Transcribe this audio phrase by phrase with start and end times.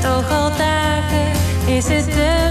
[0.00, 1.30] Toch al dagen,
[1.66, 2.49] is het te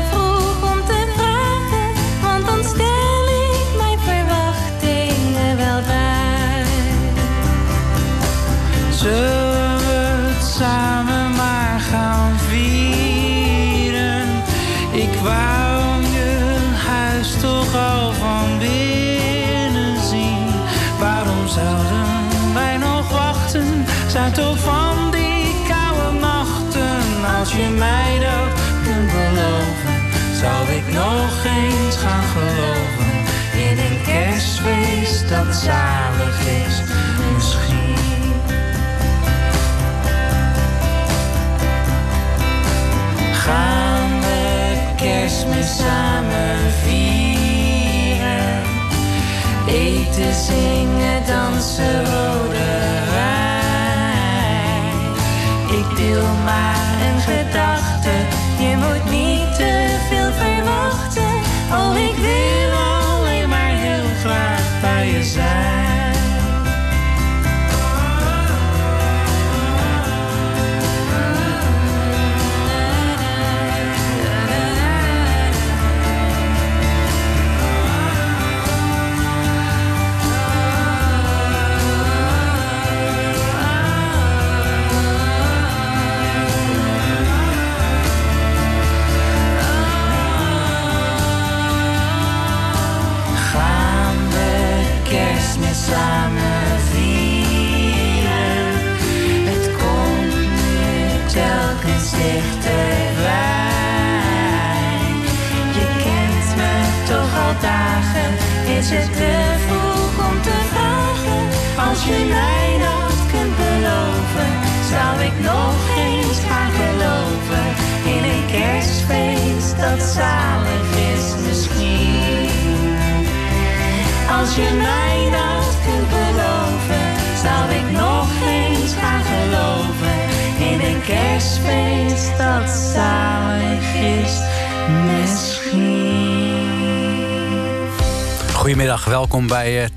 [31.44, 33.12] nog eens gaan geloven
[33.70, 36.82] in een kerstfeest dat zalig is.
[37.34, 37.98] Misschien.
[43.34, 48.62] gaan we kerstmis samen vieren.
[49.68, 52.70] Eten, zingen, dansen, rode
[53.12, 54.94] wijn.
[55.80, 57.69] Ik deel maar een gedachte,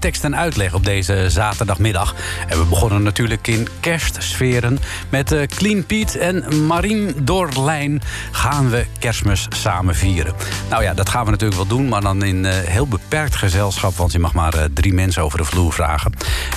[0.03, 2.15] Tekst en Uitleg op deze zaterdagmiddag.
[2.49, 4.79] En we begonnen natuurlijk in kerstsferen.
[5.09, 10.35] Met eh, Clean Piet en Marien Dorlijn gaan we kerstmis samen vieren.
[10.71, 13.95] Nou ja, dat gaan we natuurlijk wel doen, maar dan in eh, heel beperkt gezelschap...
[13.97, 16.13] want je mag maar eh, drie mensen over de vloer vragen.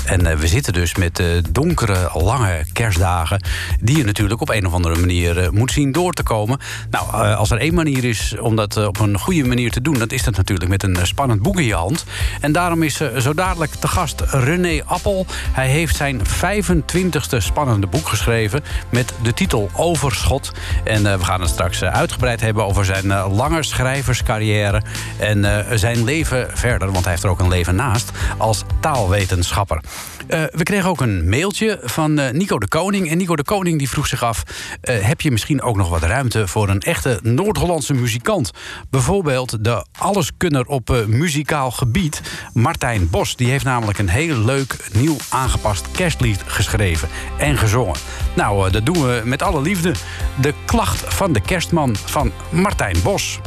[0.05, 3.41] En eh, we zitten dus met eh, donkere, lange kerstdagen...
[3.81, 6.59] die je natuurlijk op een of andere manier eh, moet zien door te komen.
[6.89, 9.97] Nou, als er één manier is om dat op een goede manier te doen...
[9.97, 12.05] dan is dat natuurlijk met een spannend boek in je hand.
[12.41, 15.25] En daarom is zo dadelijk te gast René Appel.
[15.51, 18.63] Hij heeft zijn 25e spannende boek geschreven...
[18.89, 20.51] met de titel Overschot.
[20.83, 24.81] En we gaan het straks uitgebreid hebben over zijn lange schrijverscarrière...
[25.17, 28.11] en zijn leven verder, want hij heeft er ook een leven naast...
[28.37, 29.81] als taalwetenschapper.
[30.27, 33.09] Eh, we kregen ook een mailtje van eh, Nico de Koning.
[33.09, 34.43] En Nico de Koning die vroeg zich af...
[34.81, 38.51] eh, heb je misschien ook nog wat ruimte voor een echte Noord-Hollandse muzikant?
[38.89, 42.21] Bijvoorbeeld de alleskunner op muzikaal gebied,
[42.53, 43.35] Martijn Bos.
[43.35, 47.95] Die heeft namelijk een heel leuk, nieuw aangepast kerstlied geschreven en gezongen.
[48.35, 49.93] Nou, dat doen we met alle liefde.
[50.41, 53.39] De klacht van de kerstman van Martijn Bos.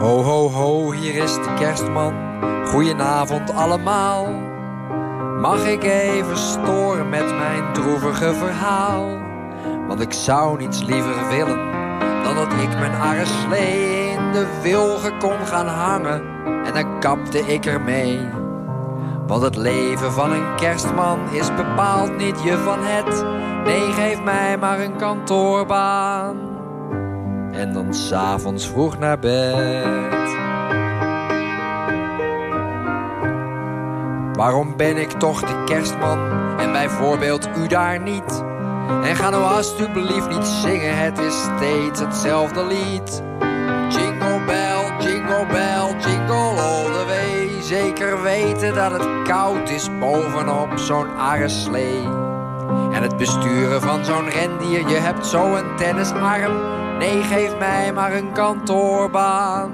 [0.00, 2.14] Ho, ho, ho, hier is de kerstman.
[2.66, 4.26] Goedenavond allemaal.
[5.40, 9.18] Mag ik even storen met mijn droevige verhaal?
[9.88, 11.72] Want ik zou niets liever willen
[12.22, 16.22] dan dat ik mijn arreslee in de wilgen kon gaan hangen.
[16.64, 18.28] En dan kapte ik ermee.
[19.26, 23.24] Want het leven van een kerstman is bepaald niet je van het.
[23.64, 26.49] Nee, geef mij maar een kantoorbaan.
[27.52, 30.38] En dan s'avonds vroeg naar bed.
[34.32, 36.18] Waarom ben ik toch de kerstman
[36.58, 38.44] en bijvoorbeeld u daar niet?
[39.02, 43.22] En ga nou alsjeblieft niet zingen, het is steeds hetzelfde lied.
[43.88, 47.62] Jingle bell, jingle bell, jingle all the way.
[47.62, 52.02] Zeker weten dat het koud is bovenop zo'n arreslee.
[52.92, 56.80] En het besturen van zo'n rendier, je hebt zo een tennisarm.
[57.00, 59.70] Nee, geef mij maar een kantoorbaan.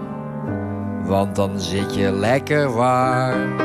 [1.05, 3.59] Want dan zit je lekker warm.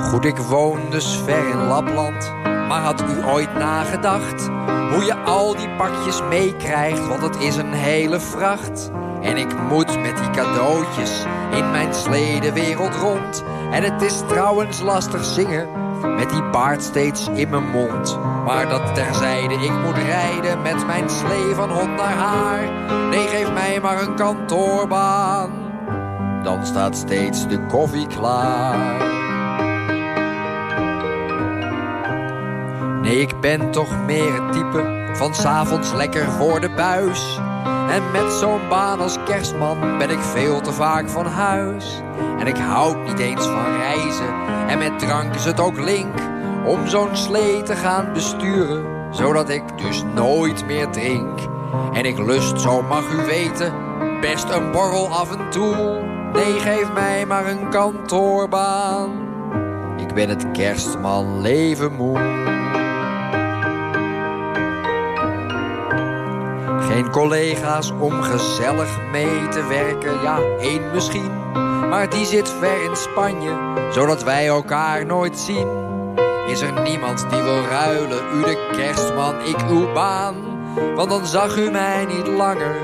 [0.00, 2.32] Goed, ik woon dus ver in Lapland.
[2.44, 4.48] Maar had u ooit nagedacht
[4.92, 7.08] hoe je al die pakjes meekrijgt?
[7.08, 8.90] Want het is een hele vracht.
[9.22, 13.44] En ik moet met die cadeautjes in mijn sledewereld rond.
[13.70, 18.18] En het is trouwens lastig zingen met die baard steeds in mijn mond.
[18.44, 22.62] Maar dat terzijde, ik moet rijden met mijn slee van hond naar haar.
[23.08, 25.50] Nee, geef mij maar een kantoorbaan.
[26.42, 29.08] Dan staat steeds de koffie klaar.
[33.02, 37.40] Nee, ik ben toch meer het type van s'avonds lekker voor de buis.
[37.90, 42.00] En met zo'n baan als kerstman ben ik veel te vaak van huis.
[42.38, 44.34] En ik houd niet eens van reizen.
[44.68, 46.14] En met drank is het ook link
[46.64, 48.84] om zo'n slee te gaan besturen.
[49.10, 51.38] Zodat ik dus nooit meer drink.
[51.92, 53.72] En ik lust, zo mag u weten,
[54.20, 56.00] best een borrel af en toe.
[56.32, 59.10] Nee, geef mij maar een kantoorbaan.
[59.96, 62.39] Ik ben het kerstman leven moe.
[66.90, 71.52] Geen collega's om gezellig mee te werken, ja, één misschien.
[71.88, 73.50] Maar die zit ver in Spanje,
[73.92, 75.68] zodat wij elkaar nooit zien.
[76.46, 80.34] Is er niemand die wil ruilen, u de kerstman, ik uw baan?
[80.94, 82.74] Want dan zag u mij niet langer,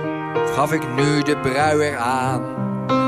[0.55, 2.43] gaf ik nu de bruier aan.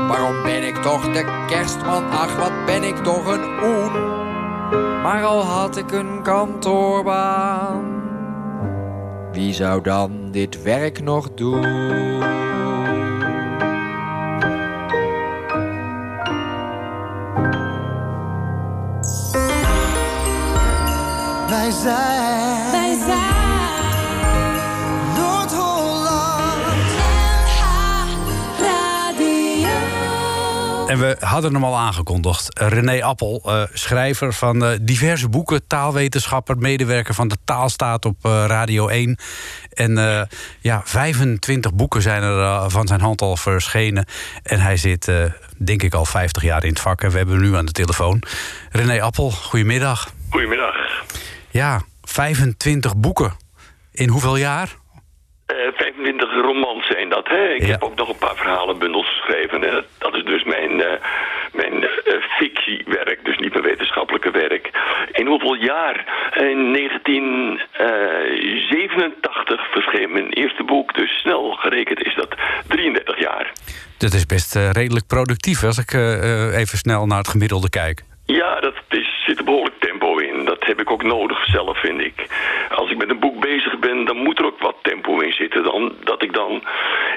[0.07, 3.91] Waarom ben ik toch de kerstman, ach wat ben ik toch een oen.
[5.01, 7.98] Maar al had ik een kantoorbaan
[9.31, 11.61] wie zou dan dit werk nog doen?
[21.49, 22.58] Wij zijn.
[30.89, 32.59] En we hadden hem al aangekondigd.
[32.59, 38.43] René Appel, eh, schrijver van eh, diverse boeken, taalwetenschapper, medewerker van de Taalstaat op eh,
[38.47, 39.17] Radio 1.
[39.73, 40.21] En eh,
[40.61, 44.05] ja, 25 boeken zijn er eh, van zijn hand al verschenen.
[44.43, 45.23] En hij zit, eh,
[45.57, 47.01] denk ik, al 50 jaar in het vak.
[47.01, 48.21] En we hebben hem nu aan de telefoon.
[48.71, 50.09] René Appel, goedemiddag.
[50.29, 50.75] Goedemiddag.
[51.49, 53.33] Ja, 25 boeken.
[53.91, 54.75] In hoeveel jaar?
[55.45, 56.68] Eh 25 romans
[57.09, 57.47] zijn dat, hè?
[57.53, 57.67] Ik Ja.
[57.71, 59.63] heb ook nog een paar verhalenbundels geschreven.
[59.63, 60.91] En dat, is dus mijn, eh,
[61.53, 61.89] mijn eh,
[62.37, 64.69] fictiewerk, dus niet mijn wetenschappelijke werk.
[65.11, 66.05] In hoeveel jaar?
[66.35, 72.35] In 1987 verscheen mijn eerste boek, dus snel gerekend is dat
[72.67, 73.51] 33 jaar.
[73.97, 77.69] Dat is best eh, redelijk productief als ik eh, eh, even snel naar het gemiddelde
[77.69, 78.01] kijk.
[78.25, 80.28] Ja, dat is, zit een behoorlijk tempo in.
[80.45, 82.27] Dat heb ik ook nodig zelf, vind ik.
[82.69, 85.63] Als ik met een boek bezig ben, dan moet er ook wat tempo in zitten.
[85.63, 86.63] Dan, dat ik dan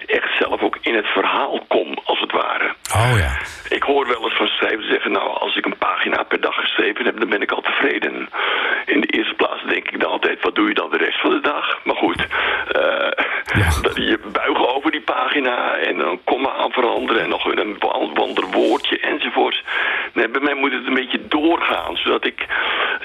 [0.07, 2.75] echt zelf ook in het verhaal kom, als het ware.
[2.95, 3.39] Oh ja.
[3.69, 7.05] Ik hoor wel eens van schrijvers zeggen, nou, als ik een pagina per dag geschreven
[7.05, 8.29] heb, dan ben ik al tevreden.
[8.87, 11.31] In de eerste plaats denk ik dan altijd, wat doe je dan de rest van
[11.31, 11.85] de dag?
[11.85, 12.27] Maar goed,
[12.69, 13.11] eh,
[13.83, 18.47] dat je buigen over die pagina en dan komma aan veranderen en nog een ander
[18.51, 19.63] woordje enzovoort.
[20.13, 22.47] Nee, bij mij moet het een beetje doorgaan, zodat ik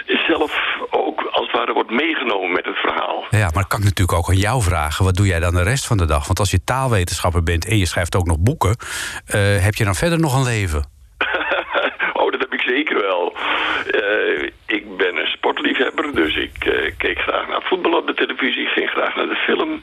[0.07, 3.25] zelf ook als het ware word meegenomen met het verhaal.
[3.29, 5.05] Ja, maar kan ik natuurlijk ook aan jou vragen.
[5.05, 6.25] Wat doe jij dan de rest van de dag?
[6.25, 8.75] Want als je taalwetenschapper bent en je schrijft ook nog boeken...
[9.25, 10.85] eh, heb je dan verder nog een leven?
[12.19, 13.35] oh, dat heb ik zeker wel.
[13.91, 18.61] Eh, ik ben een sportliefhebber, dus ik eh, keek graag naar voetbal op de televisie.
[18.61, 19.81] Ik ging graag naar de film.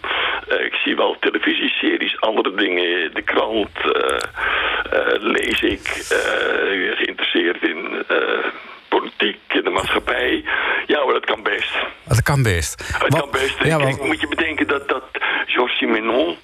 [0.48, 3.14] Ik zie wel televisieseries, andere dingen.
[3.14, 3.70] De krant
[5.20, 6.04] lees ik.
[6.94, 8.44] geïnteresseerd in eh,
[8.88, 10.44] politiek, in de maatschappij.
[10.86, 11.72] Ja, maar dat kan best.
[12.08, 12.82] Dat kan best.
[12.92, 13.56] Het Wat- kan best.
[13.62, 15.04] Ja, Kijk, want- moet je bedenken dat, dat
[15.46, 16.36] Georges Simenon,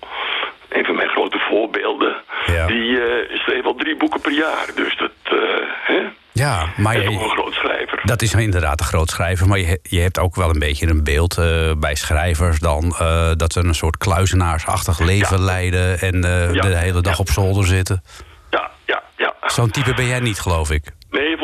[0.69, 2.67] een van mijn grote voorbeelden, Ja.
[2.67, 4.67] die eh, schreef al drie boeken per jaar.
[4.75, 5.39] Dus dat, eh,
[5.83, 6.01] hè?
[6.33, 8.01] ja, maar is ook een je, groot schrijver.
[8.05, 9.49] dat is inderdaad een groot schrijver.
[9.49, 12.95] Maar je, je hebt ook wel een beetje een beeld eh, bij schrijvers dan...
[13.37, 15.45] dat ze een soort kluizenaarsachtig leven Ja.
[15.45, 15.99] leiden...
[16.01, 16.23] en
[16.53, 16.63] Ja.
[16.63, 17.19] de hele dag Ja.
[17.19, 18.03] op zolder zitten.
[18.51, 19.35] Ja, ja, ja.
[19.47, 20.85] Zo'n type ben jij niet, geloof ik.
[21.11, 21.37] Nee,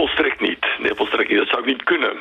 [1.17, 2.13] Dat zou ik niet kunnen.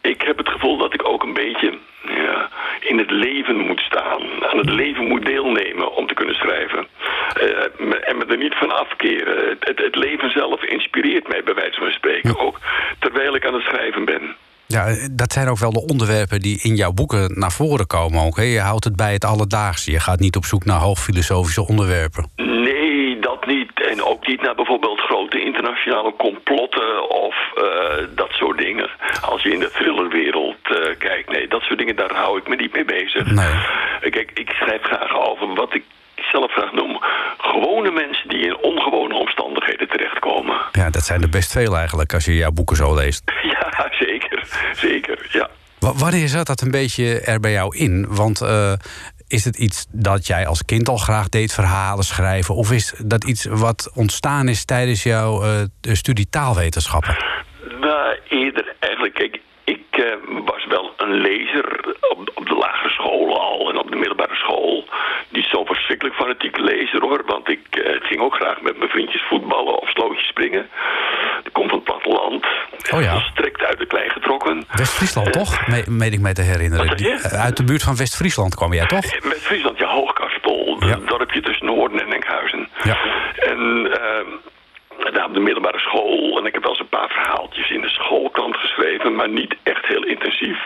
[0.00, 2.48] Ik heb het gevoel dat ik ook een beetje ja,
[2.80, 4.22] in het leven moet staan.
[4.50, 6.86] Aan het leven moet deelnemen om te kunnen schrijven.
[7.34, 9.56] Eh, en me er niet van afkeren.
[9.60, 12.58] Het, leven zelf inspireert mij bij wijze van spreken ook.
[12.98, 14.36] Terwijl ik aan het schrijven ben.
[14.66, 18.22] Ja, dat zijn ook wel de onderwerpen die in jouw boeken naar voren komen.
[18.22, 18.42] Ook, hè?
[18.42, 19.90] Je houdt het bij het alledaagse.
[19.90, 22.30] Je gaat niet op zoek naar hoogfilosofische onderwerpen.
[23.98, 28.90] En ook niet naar bijvoorbeeld grote internationale complotten of eh, dat soort dingen.
[29.22, 31.30] Als je in de thrillerwereld eh, kijkt.
[31.30, 33.26] Nee, dat soort dingen, daar hou ik me niet mee bezig.
[33.30, 33.54] Nee.
[34.10, 35.82] Kijk, ik schrijf graag over wat ik
[36.32, 36.98] zelf graag noem...
[37.38, 40.56] gewone mensen die in ongewone omstandigheden terechtkomen.
[40.72, 43.22] Ja, dat zijn er best veel eigenlijk als je jouw boeken zo leest.
[43.42, 44.42] Ja, zeker.
[44.72, 45.48] Zeker, ja.
[45.78, 48.06] Wa- Wanneer zat dat een beetje er bij jou in?
[48.08, 48.72] Want eh,
[49.28, 52.54] is het iets dat jij als kind al graag deed, verhalen schrijven?
[52.54, 57.16] Of is dat iets wat ontstaan is tijdens jouw eh, studie taalwetenschappen?
[57.80, 59.14] Nou, eerder eigenlijk.
[59.14, 59.40] Kijk,
[59.76, 60.04] ik eh,
[60.44, 64.84] was wel een lezer op, op de lagere school al en op de middelbare school.
[65.28, 69.22] Niet zo verschrikkelijk fanatiek lezer hoor, want ik eh, ging ook graag met mijn vriendjes
[69.28, 70.68] voetballen of slootjes springen.
[71.44, 72.46] Ik kom van het platteland.
[72.94, 73.20] Oh ja.
[73.20, 74.64] Strikt uit de klei getrokken.
[74.76, 75.66] West-Friesland, toch?
[75.66, 76.96] Me meen ik me te herinneren.
[76.96, 79.22] Die- eh, uit de buurt van West-Friesland kwam jij, toch?
[79.24, 79.86] Met Friesland, ja.
[80.88, 80.94] Ja.
[80.94, 82.68] Een dorpje tussen Noorden en Enkhuizen.
[82.82, 82.98] Ja.
[83.36, 83.90] En
[85.12, 86.38] daar op de middelbare school.
[86.38, 89.86] En ik heb wel eens een paar verhaaltjes in de schoolkrant geschreven, maar niet echt
[89.86, 90.58] heel intensief.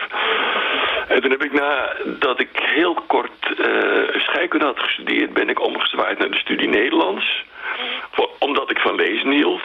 [1.07, 6.17] En toen heb ik nadat ik heel kort eh scheikunde had gestudeerd, ben ik omgezwaaid
[6.17, 7.43] naar de studie Nederlands.
[8.11, 9.61] Voor- omdat ik van lezen hield.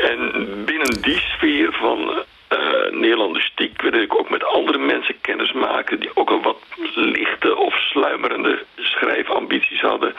[0.00, 0.20] En
[0.64, 2.58] binnen die sfeer van eh
[2.90, 6.58] Nederlandistiek wilde ik ook met andere mensen kennis maken die ook een wat
[6.94, 10.14] lichte of sluimerende schrijfambities hadden.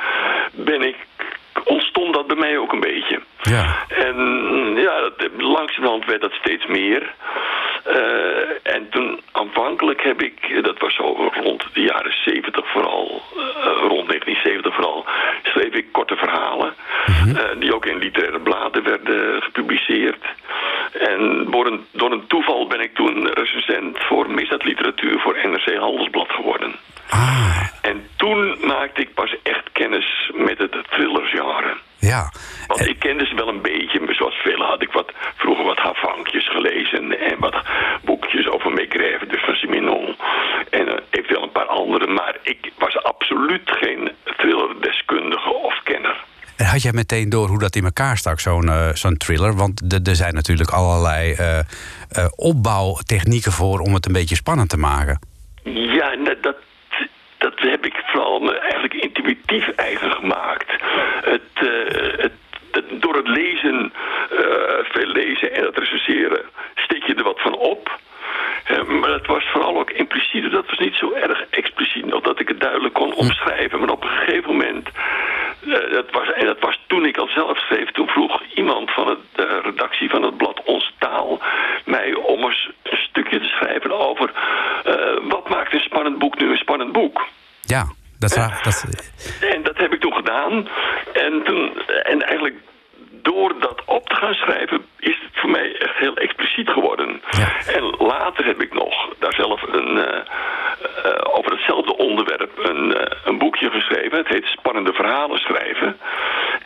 [0.52, 0.96] Ben ik,
[1.64, 3.20] ontstond dat bij mij ook een beetje.
[3.42, 3.86] Ja.
[3.88, 4.16] En
[4.76, 7.14] ja, dat, langzamerhand werd dat steeds meer.
[7.84, 13.42] Eh, en toen aanvankelijk heb ik, dat was zo rond de jaren 70 vooral, eh,
[13.88, 15.06] rond 1970 vooral,
[15.44, 16.74] schreef ik korte verhalen.
[17.06, 20.24] eh, die ook in literaire bladen werden gepubliceerd.
[21.00, 26.30] En door een, door een toeval ben ik toen recensent voor misdaadliteratuur voor NRC Handelsblad
[26.30, 26.76] geworden.
[27.10, 31.74] Ah, En toen maakte ik pas echt kennis met het thrillergenre.
[32.16, 32.32] Ja.
[32.68, 35.78] Want ik kende ze wel een beetje, maar zoals velen had ik wat, vroeger wat
[35.78, 37.56] havankjes gelezen en wat
[38.04, 40.16] boekjes over Maigret, dus van Simenon.
[40.70, 46.24] En eh, eventueel een paar andere, maar ik was absoluut geen thrillerdeskundige of kenner.
[46.58, 49.56] En had jij meteen door hoe dat in elkaar stak, zo'n eh, zo'n thriller?
[49.56, 51.66] Want er zijn natuurlijk allerlei eh, eh,
[52.36, 55.20] opbouwtechnieken voor om het een beetje spannend te maken.
[55.64, 56.56] Ja, en dat, dat,
[57.38, 60.72] dat heb ik vooral me eigenlijk intuïtief eigen gemaakt.
[61.22, 62.32] Het, eh, het,
[62.72, 63.94] het- door het lezen,
[64.32, 64.38] eh,
[64.84, 66.42] veel lezen en het recenseren,
[66.76, 68.00] steek je er wat van op.
[68.66, 72.40] Eh, maar het was vooral ook impliciet, dat was niet zo erg expliciet, nog dat
[72.40, 73.80] ik het duidelijk kon omschrijven.
[73.80, 74.88] Maar op een gegeven moment,
[75.60, 79.08] eh, dat was, en dat was toen ik al zelf schreef, toen vroeg iemand van
[79.08, 81.40] het, de redactie van het blad Ons Taal
[81.86, 84.32] mij om eens een stukje te schrijven over
[84.84, 84.94] eh,
[85.30, 87.26] wat maakt een spannend boek nu een spannend boek.
[87.62, 87.86] Ja,
[88.66, 88.92] dat is waar.
[89.40, 90.68] Dat, En dat heb ik toen gedaan.
[91.14, 92.56] En, toen, en eigenlijk
[93.12, 97.22] door dat op te gaan schrijven is het voor mij echt heel expliciet geworden.
[97.30, 97.74] Ja.
[97.74, 100.18] En later heb ik nog daar zelf een, eh,
[101.04, 104.18] eh, over hetzelfde onderwerp een, eh, een boekje geschreven.
[104.18, 105.98] Het heet Spannende Verhalen schrijven.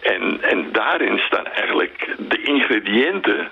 [0.02, 3.52] En, en daarin staan eigenlijk de ingrediënten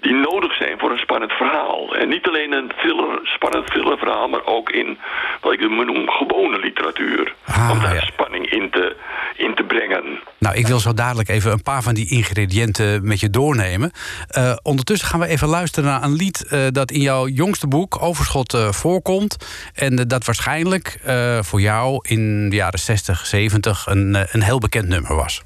[0.00, 1.96] die nodig zijn voor een spannend verhaal.
[1.96, 4.98] En niet alleen een thriller, spannend thrillerverhaal, maar ook in
[5.40, 7.34] wat ik noem gewone literatuur.
[7.46, 8.00] Ah, om daar ja.
[8.00, 8.96] spanning in te,
[9.36, 10.20] in te brengen.
[10.38, 13.92] nou, ik wil zo dadelijk even een paar van die ingrediënten met je doornemen.
[14.28, 18.02] Eh, ondertussen gaan we even luisteren naar een lied eh, dat in jouw jongste boek
[18.02, 19.36] Overschot eh, voorkomt.
[19.74, 21.00] En dat waarschijnlijk
[21.40, 25.42] voor jou in de jaren 60, 70 een, een heel bekend nummer was.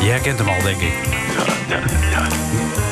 [0.00, 0.92] Je herkent hem al, denk ik.
[1.68, 2.89] Ja, ja, ja.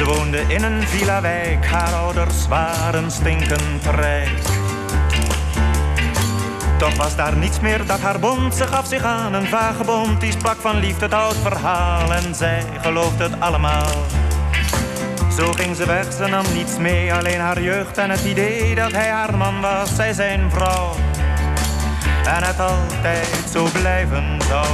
[0.00, 4.42] Ze woonde in een villa-wijk, haar ouders waren stinkend rijk.
[6.78, 8.54] Toch was daar niets meer dat haar bond.
[8.54, 12.12] Ze gaf zich aan een vagebond, die sprak van liefde het oud verhaal.
[12.12, 13.90] En zij geloofde het allemaal.
[15.36, 18.92] Zo ging ze weg, ze nam niets mee, alleen haar jeugd en het idee dat
[18.92, 20.94] hij haar man was, zij zijn vrouw.
[22.24, 24.66] En het altijd zo blijven zou.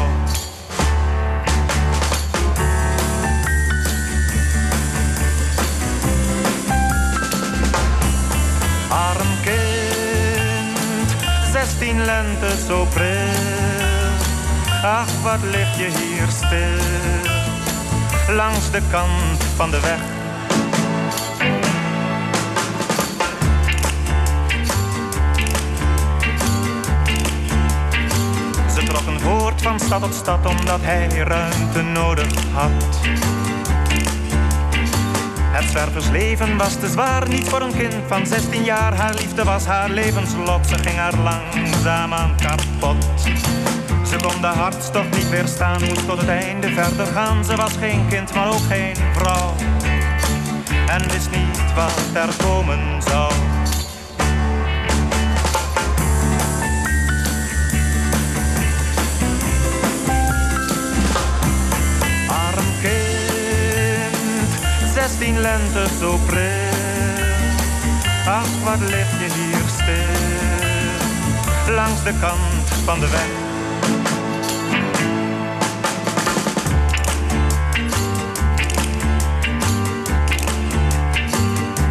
[11.66, 14.14] zestien lente zo pril.
[14.82, 16.84] Ach, wat lig je hier stil,
[18.34, 20.00] langs de kant van de weg.
[28.74, 32.70] Ze trokken voort van stad tot stad omdat hij ruimte nodig had.
[35.56, 38.94] Het zwerversleven was te zwaar, niet voor een kind van 16 jaar.
[38.94, 43.04] Haar liefde was haar levenslot, ze ging haar langzaamaan kapot.
[44.08, 47.44] Ze kon de hartstocht niet weerstaan, moest tot het einde verder gaan.
[47.44, 49.54] Ze was geen kind, maar ook geen vrouw.
[50.88, 53.32] En wist niet wat er komen zou.
[65.06, 66.50] 16 lente zo pril.
[68.26, 73.26] Ach, wat lig je hier stil, langs de kant van de weg.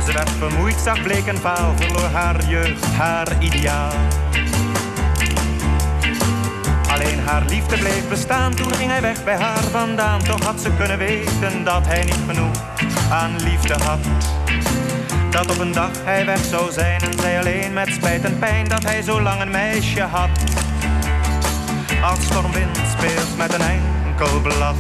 [0.05, 3.93] Ze werd vermoeid, zag bleek en vaal, verloor haar jeugd, haar ideaal.
[6.91, 10.23] Alleen haar liefde bleef bestaan, toen ging hij weg bij haar vandaan.
[10.23, 12.73] Toch had ze kunnen weten dat hij niet genoeg
[13.15, 13.99] aan liefde had.
[15.29, 18.67] Dat op een dag hij weg zou zijn en zij alleen met spijt en pijn
[18.67, 20.29] dat hij zo lang een meisje had.
[22.03, 24.75] Als stormwind speelt met een enkel blad.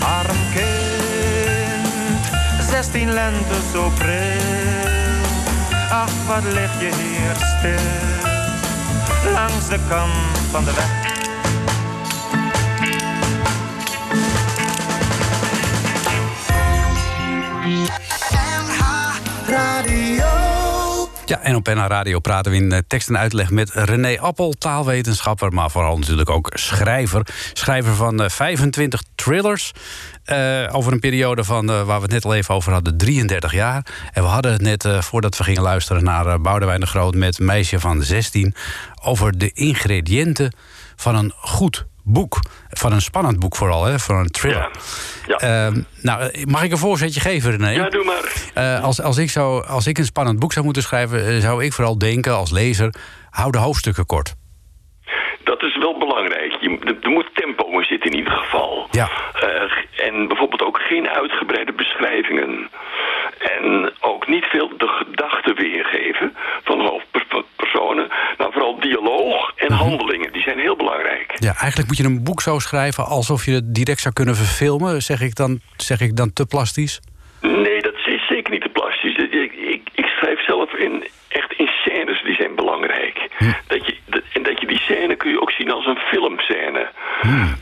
[0.00, 2.30] Arm kind,
[2.70, 4.58] 16 lente zo pril.
[5.90, 8.19] Ach, wat lig je hier stil,
[9.24, 11.08] langs de kant van de weg.
[19.46, 20.39] Radio.
[21.30, 24.52] Ja, en op NH Radio praten we in eh, tekst en uitleg met René Appel,
[24.52, 27.26] taalwetenschapper, maar vooral natuurlijk ook schrijver.
[27.52, 29.72] Schrijver van eh, 25 thrillers.
[30.24, 33.52] eh, over een periode van, eh, waar we het net al even over hadden, 33
[33.52, 33.86] jaar.
[34.12, 37.38] En we hadden het net, eh, voordat we gingen luisteren naar Boudewijn de Groot met
[37.38, 38.54] meisje van 16,
[39.02, 40.54] over de ingrediënten
[40.96, 42.40] van een goed boek.
[42.68, 44.70] Van een spannend boek vooral, hè, van een thriller.
[45.26, 45.36] Ja.
[45.36, 47.70] Ehm, nou, mag ik een voorzetje geven, René?
[47.70, 48.32] Ja, doe maar.
[48.54, 51.64] Eh, als, als, ik zou, als ik een spannend boek zou moeten schrijven, eh, zou
[51.64, 52.94] ik vooral denken als lezer:
[53.30, 54.34] hou de hoofdstukken kort.
[55.44, 56.56] Dat is wel belangrijk.
[56.60, 58.88] Je, er, moet tempo in zitten in ieder geval.
[58.90, 59.08] Ja.
[59.34, 62.70] Eh, en bijvoorbeeld ook geen uitgebreide beschrijvingen.
[63.38, 68.08] En ook niet veel de gedachten weergeven van hoofdpersonen.
[68.38, 68.49] Nou,
[68.94, 69.82] dialoog en Mhm.
[69.82, 70.32] handelingen.
[70.32, 71.32] Die zijn heel belangrijk.
[71.38, 75.02] Ja, eigenlijk moet je een boek zo schrijven alsof je het direct zou kunnen verfilmen.
[75.02, 77.00] Zeg ik dan, zeg ik dan te plastisch?
[77.40, 79.16] Nee, dat is zeker niet te plastisch.
[79.16, 83.16] Ik, ik, ik schrijf zelf in, echt in scènes, die zijn belangrijk.
[83.66, 86.88] Dat je, dat- en dat je die scène kun je ook zien als een filmscène.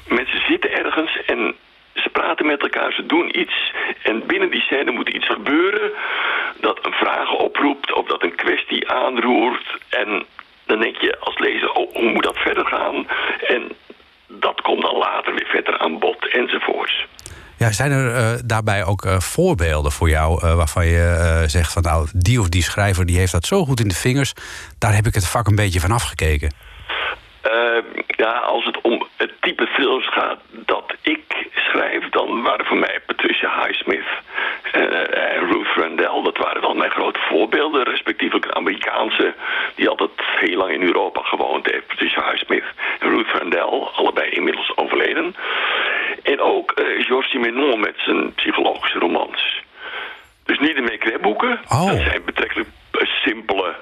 [0.08, 1.54] Mensen zitten ergens en
[1.94, 3.72] ze praten met elkaar, ze doen iets.
[4.02, 5.90] En binnen die scène moet iets gebeuren
[6.60, 9.78] dat een vraag oproept of dat een kwestie aanroert.
[9.88, 10.24] En
[10.68, 13.06] dan denk je als lezer, oh, hoe moet dat verder gaan?
[13.46, 13.62] En
[14.26, 17.06] dat komt dan later weer verder aan bod enzovoorts.
[17.56, 21.82] Ja, zijn er eh, daarbij ook eh, voorbeelden voor jou eh, waarvan je zegt van
[21.82, 24.32] nou, die of die schrijver die heeft dat zo goed in de vingers,
[24.78, 26.52] daar heb ik het vak een beetje van afgekeken.
[27.40, 32.76] Eh, ja, als het om het type thrillers gaat dat ik schrijf, dan waren voor
[32.76, 34.08] mij Patricia Highsmith
[34.72, 39.34] eh, en Ruth Randell, dat waren wel mijn grote voorbeelden, respectievelijk een Amerikaanse
[39.74, 42.64] die altijd heel lang in Europa gewoond heeft, Patricia Highsmith
[42.98, 45.34] en Ruth Randell, allebei inmiddels overleden.
[46.22, 49.62] En ook eh Georges Simenon met zijn psychologische romans.
[50.44, 51.60] Dus niet de Maigret-boeken.
[51.68, 51.86] Oh.
[51.86, 53.74] Dat zijn betrekkelijk eh, simpele,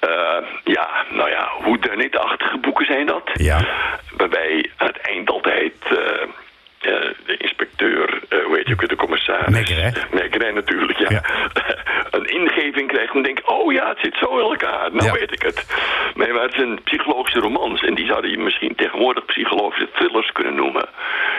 [0.00, 1.78] eh, ja, nou ja, hoe
[2.18, 3.29] achtige boeken zijn dat.
[3.42, 3.66] Ja.
[4.16, 6.22] Waarbij aan het eind altijd eh,
[6.80, 9.50] eh, de inspecteur, eh, hoe heet je ook, de commissaris.
[9.50, 10.06] Maigret.
[10.12, 11.22] Maigret natuurlijk, ja.
[12.10, 14.92] een ingeving krijgt en denkt, oh ja, het zit zo in elkaar.
[14.92, 15.12] Nou Ja.
[15.12, 15.66] weet ik het.
[16.14, 17.82] Nee, maar het zijn psychologische romans.
[17.82, 20.88] En die zouden je misschien tegenwoordig psychologische thrillers kunnen noemen.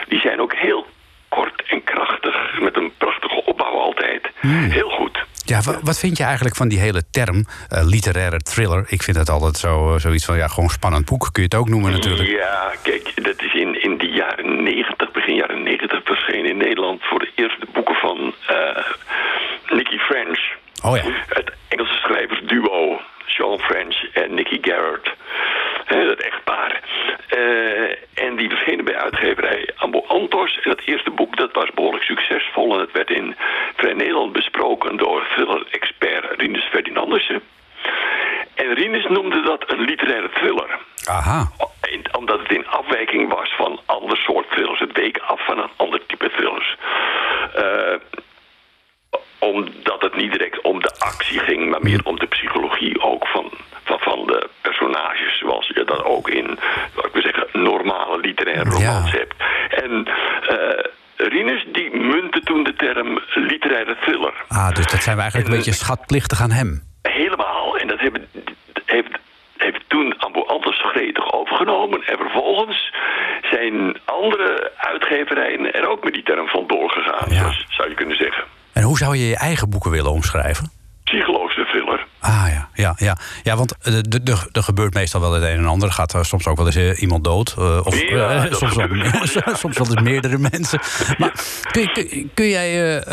[0.08, 0.86] Die zijn ook heel
[1.28, 2.60] kort en krachtig.
[2.60, 4.30] Met een prachtige opbouw altijd.
[4.40, 4.70] Hmm.
[5.82, 8.84] Wat vind je eigenlijk van die hele term, eh, literaire thriller?
[8.88, 11.54] Ik vind het altijd zo, eh, zoiets van, ja, gewoon spannend boek kun je het
[11.54, 12.28] ook noemen natuurlijk.
[12.28, 17.02] Ja, kijk, dat is in, in de jaren 90, begin jaren 90 verschenen in Nederland
[17.02, 18.84] voor de eerste boeken van eh
[19.68, 20.40] Nicky French.
[20.84, 21.02] Oh ja.
[21.28, 25.10] Het Engelse schrijversduo, Sean French en Nicky Garrett.
[25.86, 26.80] Eh, dat echtpaar.
[27.28, 30.60] Eh, en die verschenen bij uitgeverij Ambo Antos.
[30.62, 32.74] En het eerste boek dat was behoorlijk succesvol.
[32.74, 33.36] En het werd in
[33.76, 37.40] Vrij Nederland besproken door thriller-expert Rinus Ferdinandussen.
[38.54, 40.78] En Rinus noemde dat een literaire thriller.
[41.04, 41.50] Aha.
[41.90, 44.78] In- omdat het in afwijking was van ander soort thrillers.
[44.78, 46.76] Het week af van een ander type thrillers.
[47.54, 47.94] Eh,
[49.38, 53.50] omdat het niet direct om de actie ging, maar meer om de psychologie ook van,
[53.84, 55.38] van, van de personages.
[55.38, 56.58] Zoals je dat ook in,
[56.94, 59.34] wat ik wil zeggen, normale literaire romans hebt.
[59.70, 60.06] En
[60.50, 64.32] uh, Rinus die muntte toen de term literaire thriller.
[64.48, 66.82] Ah, dus dat zijn we eigenlijk een beetje schatplichtig aan hem.
[67.02, 67.78] Helemaal.
[67.78, 68.26] En dat hebben,
[68.84, 69.18] heeft,
[69.56, 72.02] heeft toen Ambo Anders gretig overgenomen.
[72.06, 72.94] En vervolgens
[73.50, 77.30] zijn andere uitgeverijen er ook met die term van doorgegaan.
[77.30, 77.44] Ja.
[77.48, 78.44] Dus zou je kunnen zeggen.
[78.72, 80.81] En hoe zou je je eigen boeken willen omschrijven?
[82.22, 83.16] Ah ja, ja, ja.
[83.42, 83.74] ja want
[84.52, 85.88] er gebeurt meestal wel het een en ander.
[85.88, 87.54] Er gaat er soms ook wel eens uh, iemand dood.
[87.58, 89.54] Uh, of ja, uh, soms, ja.
[89.62, 90.80] soms wel eens meerdere mensen.
[91.18, 91.32] Maar
[91.70, 93.04] kun, kun, kun jij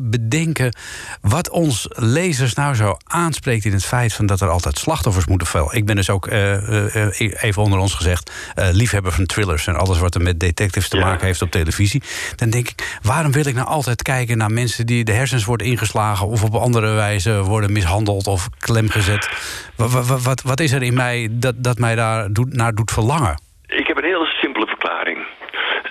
[0.00, 0.76] bedenken
[1.20, 5.46] wat ons lezers nou zo aanspreekt in het feit van dat er altijd slachtoffers moeten
[5.46, 5.76] vallen?
[5.76, 10.22] Ik ben dus ook, even onder ons gezegd, liefhebber van thrillers en alles wat er
[10.22, 12.02] met detectives te maken heeft op televisie.
[12.36, 15.66] Dan denk ik, waarom wil ik nou altijd kijken naar mensen die de hersens worden
[15.66, 18.10] ingeslagen of op andere wijze worden mishandeld?
[18.16, 19.28] Of klemgezet.
[19.76, 23.40] Wat, wat, wat is er in mij dat, dat mij daar doet, naar doet verlangen?
[23.66, 25.18] Ik heb een hele simpele verklaring.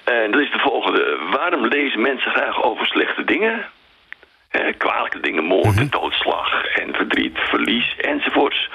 [0.03, 1.29] En dat is de volgende.
[1.31, 3.65] Waarom lezen mensen graag over slechte dingen?
[4.77, 8.69] kwalijke dingen, moord, mm doodslag en verdriet, verlies enzovoorts.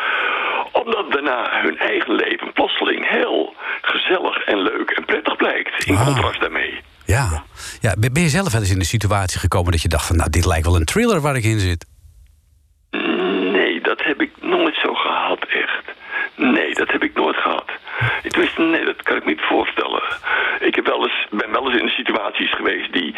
[0.72, 5.84] Omdat daarna hun eigen leven plotseling heel gezellig en leuk en prettig blijkt.
[5.84, 6.06] In ah.
[6.06, 6.80] contrast daarmee.
[7.04, 7.42] Ja.
[7.80, 10.16] ja, ben je zelf wel eens in de situatie gekomen dat je dacht van...
[10.16, 11.86] nou, dit lijkt wel een thriller waar ik in zit?
[13.86, 15.84] Dat heb ik nooit zo gehad, echt.
[16.34, 17.70] Nee, dat heb ik nooit gehad.
[18.22, 20.02] Tenminste, nee, dat kan ik me niet voorstellen.
[20.60, 23.14] Ik heb wel eens, ben wel eens in situaties geweest die...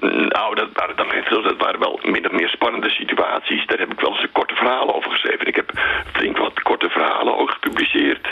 [0.00, 1.10] Nou, dat waren dan
[1.42, 3.66] dat waren wel min of meer spannende situaties.
[3.66, 5.46] Daar heb ik wel eens een korte verhaal over geschreven.
[5.46, 5.70] Ik heb
[6.12, 8.28] flink wat korte verhalen ook gepubliceerd.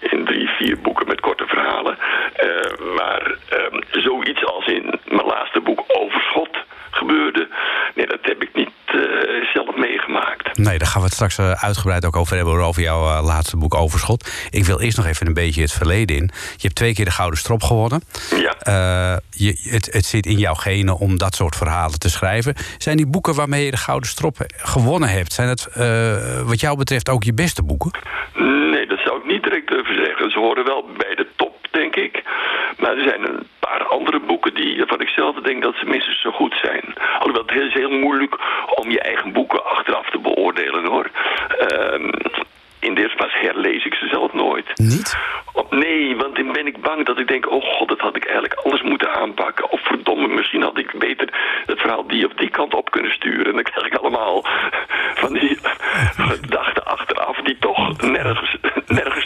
[0.00, 1.98] In drie, vier boeken met korte verhalen.
[2.44, 6.56] Uh, maar uh, zoiets als in mijn laatste boek Overschot
[6.94, 7.48] gebeurde...
[7.94, 9.02] Nee, dat heb ik niet uh,
[9.52, 10.58] zelf meegemaakt.
[10.58, 12.54] Nee, daar gaan we het straks uh, uitgebreid ook over hebben...
[12.54, 14.30] over jouw uh, laatste boek Overschot.
[14.50, 16.30] Ik wil eerst nog even een beetje het verleden in.
[16.32, 18.02] Je hebt twee keer de Gouden Strop gewonnen.
[18.30, 19.20] Ja.
[19.30, 22.54] Je, het, het, zit in jouw genen om dat soort verhalen te schrijven.
[22.78, 25.32] Zijn die boeken waarmee je de Gouden Strop gewonnen hebt...
[25.32, 25.68] zijn het
[26.44, 27.90] wat jou betreft ook je beste boeken?
[28.70, 30.30] Nee, dat zou ik niet direct durven zeggen.
[30.30, 31.41] Ze horen wel bij de top,
[31.72, 32.22] denk ik.
[32.78, 36.20] Maar er zijn een paar andere boeken die, waarvan ik zelf denk dat ze minstens
[36.20, 36.84] zo goed zijn.
[37.18, 38.38] Alhoewel het is heel moeilijk
[38.74, 41.10] om je eigen boeken achteraf te beoordelen hoor.
[41.60, 42.10] Uh,
[42.78, 44.66] in de eerste plaats herlees ik ze zelf nooit.
[44.74, 45.16] Niet?
[45.70, 47.50] Nee, want dan ben ik bang dat ik denk...
[47.50, 49.70] oh god, dat had ik eigenlijk alles moeten aanpakken.
[49.70, 51.28] Of verdomme, misschien had ik beter
[51.66, 53.46] het verhaal die of die kant op kunnen sturen.
[53.46, 54.44] En dan krijg ik allemaal
[55.14, 55.58] van die
[56.32, 57.36] gedachten achteraf...
[57.36, 58.56] die toch nergens,
[58.86, 59.21] nergens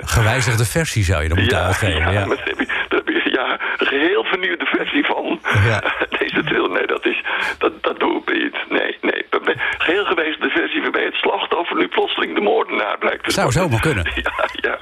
[0.00, 2.00] Gewijzigde versie zou je dan moeten uitgeven.
[2.00, 2.26] Ja, ja.
[2.26, 5.80] Maar heb je, ja, een geheel vernieuwde versie van ja.
[6.18, 6.68] deze trail.
[6.68, 7.24] Nee, dat, is,
[7.58, 8.56] dat, dat doe ik niet.
[8.68, 9.22] Nee, nee.
[9.78, 14.10] Geheel gewijzigde versie waarbij het slachtoffer nu plotseling de moordenaar blijkt te Zou zomaar kunnen.
[14.22, 14.78] Ja, ja.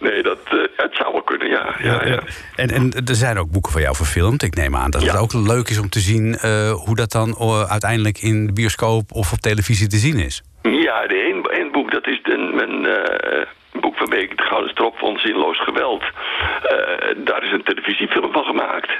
[0.00, 1.74] Nee, dat, uh, het zou wel kunnen, ja.
[1.78, 2.20] ja, ja,
[2.56, 4.42] En, en er zijn ook boeken van jou verfilmd.
[4.42, 6.38] Ik neem aan dat het ook leuk is om te zien...
[6.44, 10.42] Uh, hoe dat dan uh, uiteindelijk in de bioscoop of op televisie te zien is.
[10.62, 12.86] Ja, de één boek, dat is de, mijn
[13.80, 16.02] boek waarmee ik de Gouden Strop van Zinloos Geweld.
[16.02, 16.10] Uh,
[17.16, 18.90] daar is een televisiefilm van gemaakt.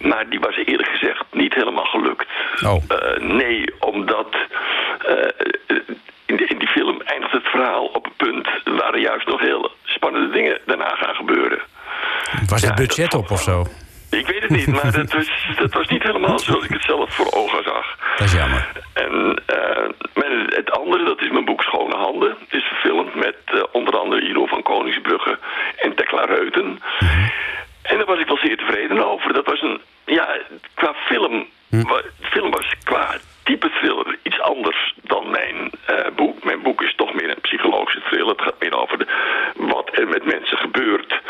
[0.00, 2.26] Maar die was eerlijk gezegd niet helemaal gelukt.
[2.64, 2.82] Oh.
[2.88, 4.36] Uh, nee, omdat
[5.08, 5.16] uh,
[6.26, 8.48] in, in, die film eindigt het verhaal op een punt...
[8.64, 11.58] waar er juist nog heel spannende dingen daarna gaan gebeuren.
[12.48, 13.66] Was het budget op of zo?
[14.50, 17.64] Het niet, maar dat was, dat was niet helemaal zoals ik het zelf voor ogen
[17.64, 17.96] zag.
[18.16, 18.68] Dat is jammer.
[18.92, 19.88] En uh,
[20.46, 22.30] het andere, dat is mijn boek Schone Handen.
[22.30, 25.38] Het is verfilmd met uh, onder andere Iro van Koningsbrugge
[25.76, 26.82] en Tekla Reuten.
[26.98, 27.28] Mhm.
[27.82, 29.32] En daar was ik wel zeer tevreden over.
[29.32, 30.36] Dat was een, ja,
[30.74, 31.84] qua film, hm.
[32.20, 33.14] film was qua
[33.50, 35.56] type thriller iets anders dan mijn
[35.90, 36.44] uh, boek.
[36.44, 38.34] Mijn boek is toch meer een psychologische thriller.
[38.36, 39.06] Het gaat meer over de,
[39.54, 41.20] wat er met mensen gebeurt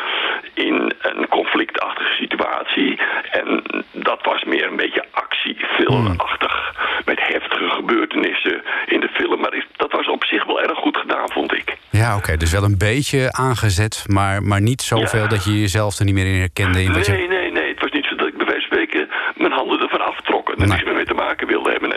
[0.54, 2.98] in een conflictachtige situatie.
[3.30, 6.74] En dat was meer een beetje actiefilmachtig.
[7.04, 9.40] Met heftige gebeurtenissen in de film.
[9.40, 11.76] Maar dat was op zich wel erg goed gedaan, vond ik.
[11.90, 12.36] Ja, oké.
[12.36, 16.26] dus wel een beetje aangezet, maar, maar niet zoveel dat je jezelf er niet meer
[16.26, 16.82] in herkende.
[16.82, 17.28] In nee, je...
[17.28, 17.68] nee, nee.
[17.68, 20.50] Het was niet zo dat ik bij wijze van spreken mijn handen ervan aftrok.
[20.50, 21.88] En er niks meer mee te maken wilde hebben,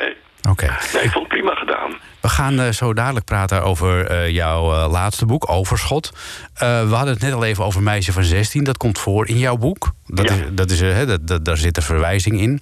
[0.68, 1.04] nee.
[1.04, 1.94] Ik vond het prima gedaan.
[2.24, 6.12] We gaan uh, zo dadelijk praten over uh, jouw uh, laatste boek, Overschot.
[6.58, 8.64] we hadden het net al even over Meisje van 16.
[8.64, 9.92] Dat komt voor in jouw boek.
[10.08, 10.34] Dat ja.
[10.34, 12.62] is, dat is, dat, dat, daar zit een verwijzing in.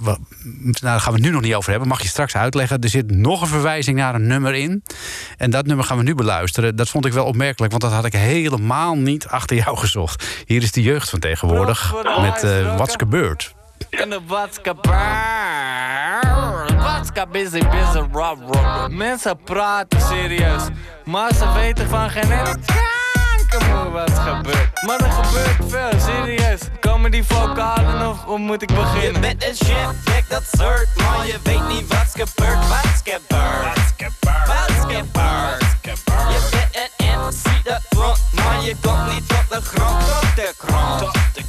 [0.00, 1.88] Wat, nou, daar gaan we het nu nog niet over hebben.
[1.88, 2.80] Mag je straks uitleggen.
[2.80, 4.82] Er zit nog een verwijzing naar een nummer in.
[5.36, 6.76] En dat nummer gaan we nu beluisteren.
[6.76, 10.42] Dat vond ik wel opmerkelijk, want dat had ik helemaal niet achter jou gezocht.
[10.46, 12.42] Hier is de jeugd van tegenwoordig met
[12.76, 13.54] Wat's Gebeurd.
[13.90, 16.31] In de watskaper.
[17.02, 18.88] Watska busy, busy, rob, rob.
[18.90, 20.62] Mensen praten serieus,
[21.04, 22.28] maar ze weten van geen
[23.48, 24.82] kankermoe wat gebeurt.
[24.86, 26.60] Maar er gebeurt veel, serieus.
[26.80, 29.12] Komen die vocalen of, of moet ik beginnen?
[29.12, 32.68] Je bent een shit, kijk dat soort, maar je weet niet wat's gebeurd.
[32.68, 34.46] Wat's gebeurd.
[34.46, 35.62] Wat's gebeurd.
[36.32, 40.06] Je bent een MC dat front, maar je komt niet tot de grond.
[40.06, 40.98] Tot de grond.
[40.98, 41.42] Tot de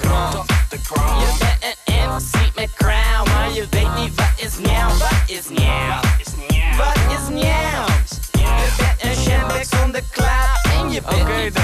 [0.00, 0.32] grond.
[0.32, 1.20] Tot de grond.
[1.20, 4.88] Je bent een MC met crown, maar je weet niet wat is nieuw.
[4.98, 6.76] Wat is nieuw?
[6.76, 7.84] Wat is nieuw?
[8.32, 11.60] Je bent een shambek zonder klaar en je bent niet.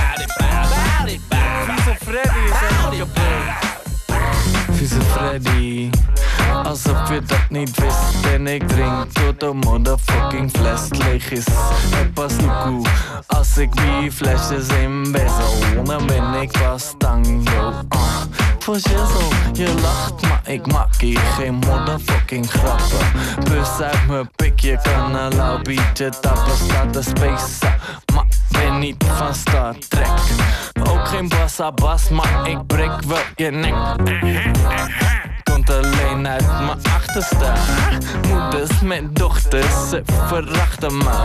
[1.66, 2.57] Vieze Freddy is.
[4.77, 5.90] Vieze Freddy.
[6.64, 11.44] Alsof je dat niet wist En ik drink tot de motherfucking fles leeg is
[11.92, 12.33] En pas
[12.64, 12.87] koe
[13.27, 18.47] Als ik die flesjes in bezel Dan ben ik pas tang, yo uh.
[18.68, 18.78] Voor
[19.52, 23.07] je lacht maar ik maak hier geen motherfucking grappen.
[23.44, 27.66] Bus uit mijn pik, je kan een lauw biertje tappen Staat de space
[28.14, 30.09] maar ben niet van Star Trek.
[30.90, 33.74] Ook geen bassa bas, maar ik breek wel je nek
[36.18, 37.52] Komt alleen uit mijn achterste.
[38.28, 41.22] Moeders met dochters, ze verachten me.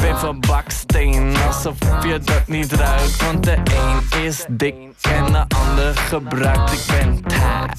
[0.00, 3.24] Ben van baksteen, alsof je dat niet ruikt.
[3.24, 6.72] Want de een is dik en de ander gebruikt.
[6.72, 7.70] Ik ben taag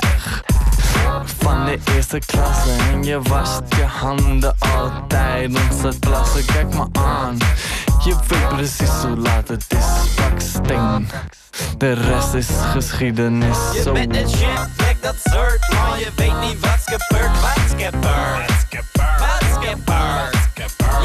[1.24, 2.70] van de eerste klasse.
[2.92, 7.38] En je wast je handen altijd Onze plassen, kijk me aan
[8.04, 10.52] Je weet precies hoe laat het is
[11.78, 16.84] De rest is geschiedenis Je bent een shit, dat soort, maar je weet niet wat's
[16.84, 17.42] gebeurd.
[17.42, 18.50] Wat's gebeurd.
[19.20, 20.38] Wat's gebeurd.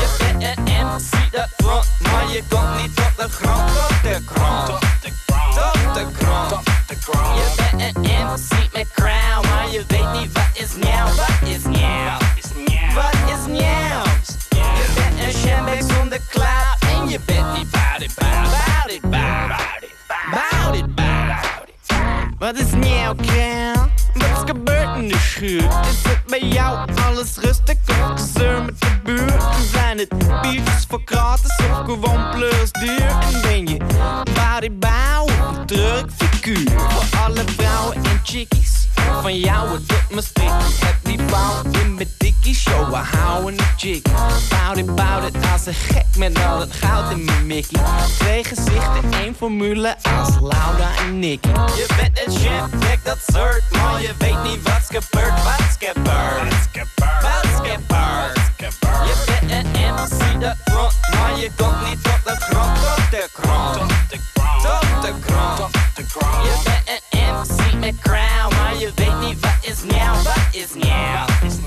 [0.01, 3.73] Je bent een MC dat front, maar je komt niet tot de grond.
[3.73, 4.67] Tot de grond.
[4.67, 7.37] Tot de grond.
[7.37, 11.05] Je bent een MC met crown, maar je weet niet wat is nieuw.
[11.17, 12.95] Wat is nieuw?
[12.95, 14.03] Wat is nieuw?
[14.59, 19.89] Je bent een shambek zonder klaar en je bent niet boudy, boudy, boudy,
[20.31, 22.33] boudy, boudy.
[22.39, 23.87] Wat is nieuw, Kel?
[24.15, 25.63] Wat is gebeurd in de schuur?
[25.63, 29.43] Is het bij jou alles rustig of gezeur met de buurt?
[29.73, 30.09] Zijn het
[30.43, 33.09] biertjes voor gratis of gewoon plus duur?
[33.09, 33.77] En ben je
[34.35, 36.71] bodybouw of een druk figuur?
[36.71, 38.89] Voor alle vrouwen en chickies
[39.23, 40.23] van jou het doet me
[41.29, 44.03] vrouw in mijn dikkie show, we houden een jiggy
[44.49, 47.81] Bout it, bout it, als een gek met al het goud in mijn mickey
[48.19, 51.49] Twee gezichten, één formule als Laura en Nicky.
[51.49, 56.55] Je bent een shit, kijk dat soort, maar je weet niet wat's gebeurd, wat's gebeurd.
[57.23, 58.37] Wat's gebeurd.
[59.07, 63.29] Je bent een MC dat front, maar je komt niet tot de grond, tot de
[63.33, 63.79] grond.
[64.63, 65.75] Tot de grond.
[66.43, 67.08] Je bent een
[67.41, 67.51] Is
[70.53, 71.59] is is.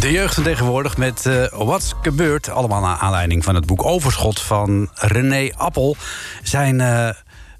[0.00, 2.48] De jeugd van tegenwoordig met eh What's Gebeurd.
[2.48, 5.96] Allemaal naar aanleiding van het boek Overschot van René Appel.
[6.42, 7.08] Zijn eh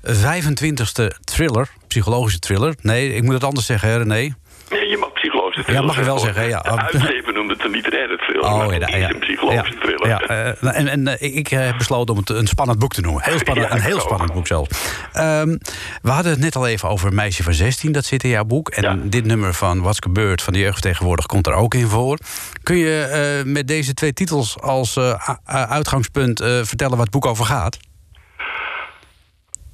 [0.06, 2.74] 25e thriller, psychologische thriller.
[2.80, 4.34] Nee, ik moet het anders zeggen, hè, René.
[4.72, 6.60] Nee, je mag psychologische Ja, thriller mag je wel zeggen, ja.
[6.60, 10.08] De uitgever noemde het een literaire thriller, maar ja, het is een psychologische ja, thriller.
[10.08, 13.00] Ja, eh, en en eh, ik eh, heb besloten om het een spannend boek te
[13.00, 13.22] noemen.
[13.22, 14.68] Heel spannend, Ja, een heel spannend boek zelfs.
[15.12, 15.56] Ehm,
[16.02, 18.68] we hadden het net al even over meisje van 16, dat zit in jouw boek.
[18.68, 22.18] En dit nummer van What's Gebeurd van de jeugd tegenwoordig komt er ook in voor.
[22.62, 24.98] Kun je met deze twee titels als
[25.44, 27.78] uitgangspunt vertellen waar het boek over gaat?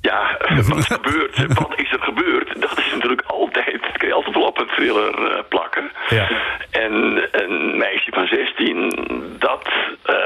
[0.01, 0.37] Ja,
[0.69, 1.55] wat gebeurt?
[1.55, 2.61] Wat is er gebeurd?
[2.61, 5.91] Dat is natuurlijk altijd, dat kun je altijd wel op een thriller eh, plakken.
[6.09, 6.29] Ja.
[6.71, 6.93] En
[7.33, 9.69] een meisje van 16 dat
[10.03, 10.17] eh,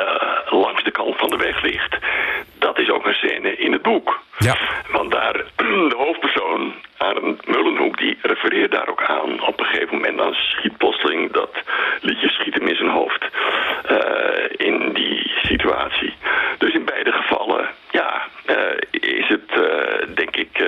[0.61, 1.97] langs de kant van de weg ligt,
[2.59, 4.21] dat is ook een scène in het boek.
[4.39, 4.57] Ja.
[4.91, 5.33] Want daar,
[5.93, 9.43] de hoofdpersoon, Arend Mullenhoek, die refereert daar ook aan.
[9.47, 11.51] Op een gegeven moment dan schiet plotseling dat
[12.01, 13.25] liedje schiet hem in zijn hoofd.
[13.83, 16.15] eh, in die situatie.
[16.59, 18.57] Dus in beide gevallen, ja, eh,
[18.91, 20.67] is het, eh, denk ik, eh,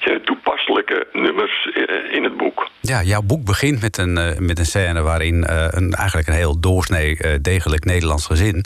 [0.00, 2.68] zijn het toepasselijke nummers eh, in het boek.
[2.96, 6.34] Ja, jouw boek begint met een, eh, met een scène waarin eh, een, eigenlijk een
[6.34, 8.64] heel doorsnee eh, degelijk Nederlands gezin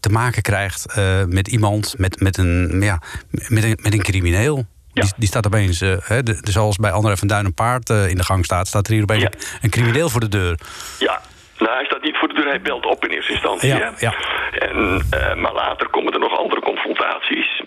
[0.00, 3.00] te maken krijgt met iemand, met, met, een, ja,
[3.30, 4.64] met, een, met een crimineel.
[4.92, 8.24] Die, die staat opeens, hè, de, zoals bij André van Duin een paard in de
[8.24, 10.58] gang staat, staat er hier opeens een, een crimineel voor de deur.
[10.98, 11.20] Ja,
[11.58, 13.68] Nou, hij staat niet voor de deur, hij belt op in eerste instantie.
[13.68, 14.06] Ja, hè?
[14.06, 14.14] ja.
[14.50, 15.02] En,
[15.40, 16.59] maar later komen er nog andere.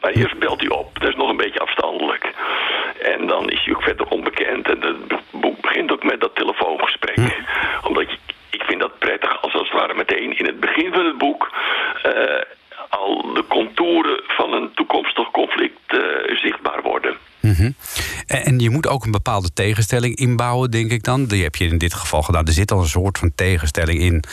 [0.04, 2.34] Maar eerst belt hij op, dat is nog een beetje afstandelijk.
[3.02, 4.68] En dan is hij ook verder onbekend.
[4.68, 6.23] En het boek begint ook met
[18.28, 21.26] En, je moet ook een bepaalde tegenstelling inbouwen, denk ik dan.
[21.26, 22.46] Die heb je in dit geval gedaan.
[22.46, 24.24] Er zit al een soort van tegenstelling in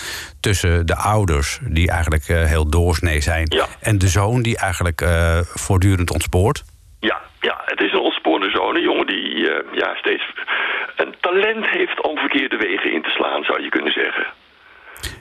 [0.41, 3.67] tussen de ouders, die eigenlijk eh, heel doorsnee zijn, Ja.
[3.81, 6.65] en de zoon die eigenlijk eh, voortdurend ontspoort.
[7.01, 8.77] Ja, ja, het is een ontspoorde zoon.
[8.77, 10.23] Een jongen die eh, ja, steeds
[10.97, 14.27] een talent heeft om verkeerde wegen in te slaan, zou je kunnen zeggen.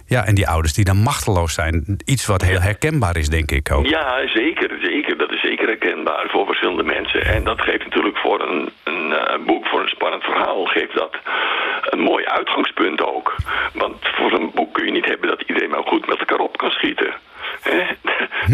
[0.05, 1.99] Ja, en die ouders die dan machteloos zijn.
[2.05, 3.85] Iets wat heel herkenbaar is, denk ik ook.
[3.85, 5.17] Ja, zeker, zeker.
[5.17, 5.28] Dat
[5.69, 7.25] herkenbaar voor verschillende mensen.
[7.25, 11.13] En dat geeft natuurlijk voor een, een eh, boek, voor een spannend verhaal, geeft dat
[11.89, 13.35] een mooi uitgangspunt ook.
[13.73, 16.57] Want voor een boek kun je niet hebben dat iedereen maar goed met elkaar op
[16.57, 17.13] kan schieten.
[17.61, 17.79] Hè?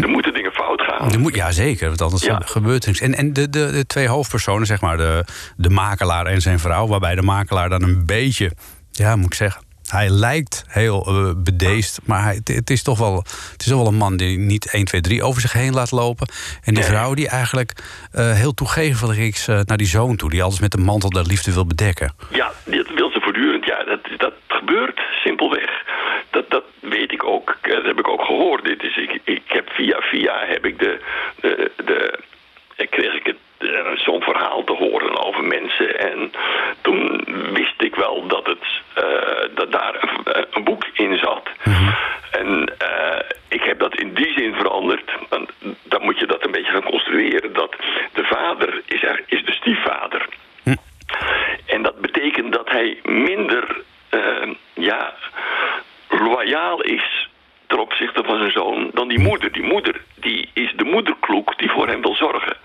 [0.02, 1.12] Er moeten dingen fout gaan.
[1.12, 2.40] Er moet, ja, zeker, want anders Ja.
[2.44, 3.00] gebeurt er niks.
[3.00, 5.24] En, en de, de, de twee hoofdpersonen, zeg maar, de,
[5.56, 6.86] de makelaar en zijn vrouw...
[6.86, 8.50] waarbij de makelaar dan een beetje,
[8.90, 9.65] ja, moet ik zeggen...
[9.90, 13.16] Hij lijkt heel eh, bedeesd, maar hij, het, het is toch wel,
[13.52, 15.90] het is toch wel een man die niet 1, 2, 3 over zich heen laat
[15.90, 16.28] lopen.
[16.64, 17.72] En die vrouw die eigenlijk
[18.12, 21.26] eh, heel toegevelijk is eh, naar die zoon toe, die alles met de mantel der
[21.26, 22.14] liefde wil bedekken.
[22.30, 23.64] Ja, dat wil ze voortdurend.
[23.64, 25.70] Ja, dat, dat gebeurt simpelweg.
[26.30, 27.56] Dat, dat weet ik ook.
[27.62, 28.64] Dat heb ik ook gehoord.
[28.64, 31.00] Dit is, ik, ik heb via via heb ik de,
[31.40, 32.18] de, de
[32.76, 33.36] ik kreeg ik het
[33.94, 35.98] zo'n verhaal te horen over mensen.
[35.98, 36.32] En
[36.80, 41.48] toen wist ik wel dat, het, eh, dat daar een, een boek in zat.
[42.30, 45.10] En eh, ik heb dat in die zin veranderd.
[45.28, 45.50] Want
[45.82, 47.52] dan moet je dat een beetje gaan construeren.
[47.52, 47.76] Dat
[48.12, 50.28] de vader is, er, is de stiefvader.
[51.66, 55.14] En dat betekent dat hij minder eh, ja,
[56.08, 57.15] loyaal is
[57.76, 59.52] ten opzichte van zijn zoon dan die moeder.
[59.52, 62.56] Die moeder die is de moederkloek die voor hem wil zorgen.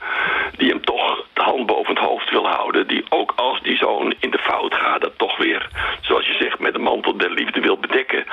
[0.58, 2.88] Die hem toch de hand boven het hoofd wil houden.
[2.88, 5.70] Die ook als die zoon in de fout gaat, dat toch weer,
[6.02, 8.26] zoals je zegt, met de mantel der liefde wil bedekken.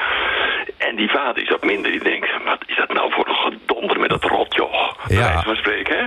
[0.78, 1.90] En die vader is dat minder.
[1.90, 4.96] Die denkt, wat is dat nou voor een gedonder met dat rotjoch?
[5.08, 5.42] Ja.
[5.42, 6.04] van spreken, hè?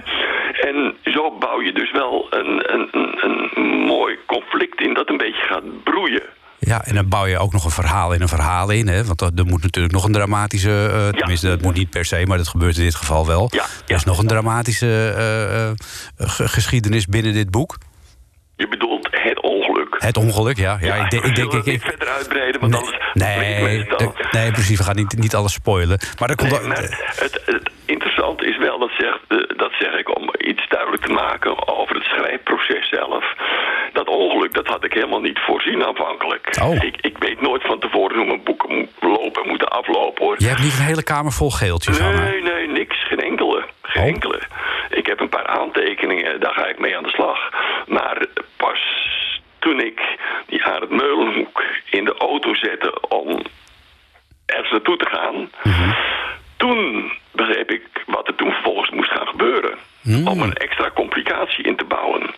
[0.70, 5.18] En zo bouw je dus wel een, een, een, een mooi conflict in dat een
[5.18, 6.24] beetje gaat broeien.
[6.64, 8.88] Ja, en dan bouw je ook nog een verhaal in een verhaal in.
[8.88, 9.04] Hè?
[9.06, 10.90] Want er moet natuurlijk nog een dramatische...
[10.94, 13.48] eh, tenminste, dat moet niet per se, maar dat gebeurt in dit geval wel.
[13.52, 15.72] Ja, Er is nog een dramatische eh, eh,
[16.18, 17.78] ge- geschiedenis binnen dit boek.
[18.56, 19.96] Je bedoelt het ongeluk.
[19.98, 20.78] Het ongeluk, ja.
[20.82, 21.54] ja, ik, denk- ik denk...
[21.54, 23.98] Ik, verder uitbreiden, want anders nee, al.
[23.98, 24.78] de- nee, precies.
[24.78, 26.00] We gaan niet, niet alles spoilen.
[26.20, 26.82] Maar er komt Nee, maar
[27.16, 30.30] het, het interessante is wel, dat, zegt, eh, dat zeg ik om
[30.72, 33.26] duidelijk te maken over het schrijfproces zelf.
[33.94, 36.58] Dat ongeluk, dat had ik helemaal niet voorzien aanvankelijk.
[36.62, 36.76] Oh.
[36.84, 40.36] Ik, ik weet nooit van tevoren hoe mijn boeken moet lopen en moeten aflopen hoor.
[40.38, 42.22] Je hebt niet een hele kamer vol geeltjes, Anna.
[42.30, 43.08] Nee, nee, niks.
[43.08, 43.64] Geen enkele.
[43.82, 44.10] Geen Oh.
[44.10, 44.42] enkele.
[44.90, 47.40] Ik heb een paar aantekeningen, daar ga ik mee aan de slag.
[47.88, 48.26] Maar
[48.58, 48.80] pas
[49.60, 50.02] toen ik
[50.48, 53.42] die het Meulenhoek in de auto zette om
[54.46, 55.50] ergens naartoe te gaan...
[56.58, 59.28] toen begreep ik wat er toen vervolgens moest gaan
[60.04, 60.32] gebeuren.
[60.32, 62.34] Om een extra complicatie in te bouwen.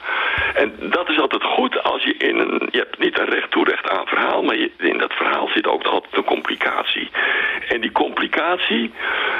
[0.55, 2.67] En dat is altijd goed als je in een...
[2.71, 4.41] Je hebt niet een recht toe recht aan verhaal...
[4.43, 7.11] maar je, in dat verhaal zit ook altijd een complicatie.
[7.67, 8.93] En die complicatie,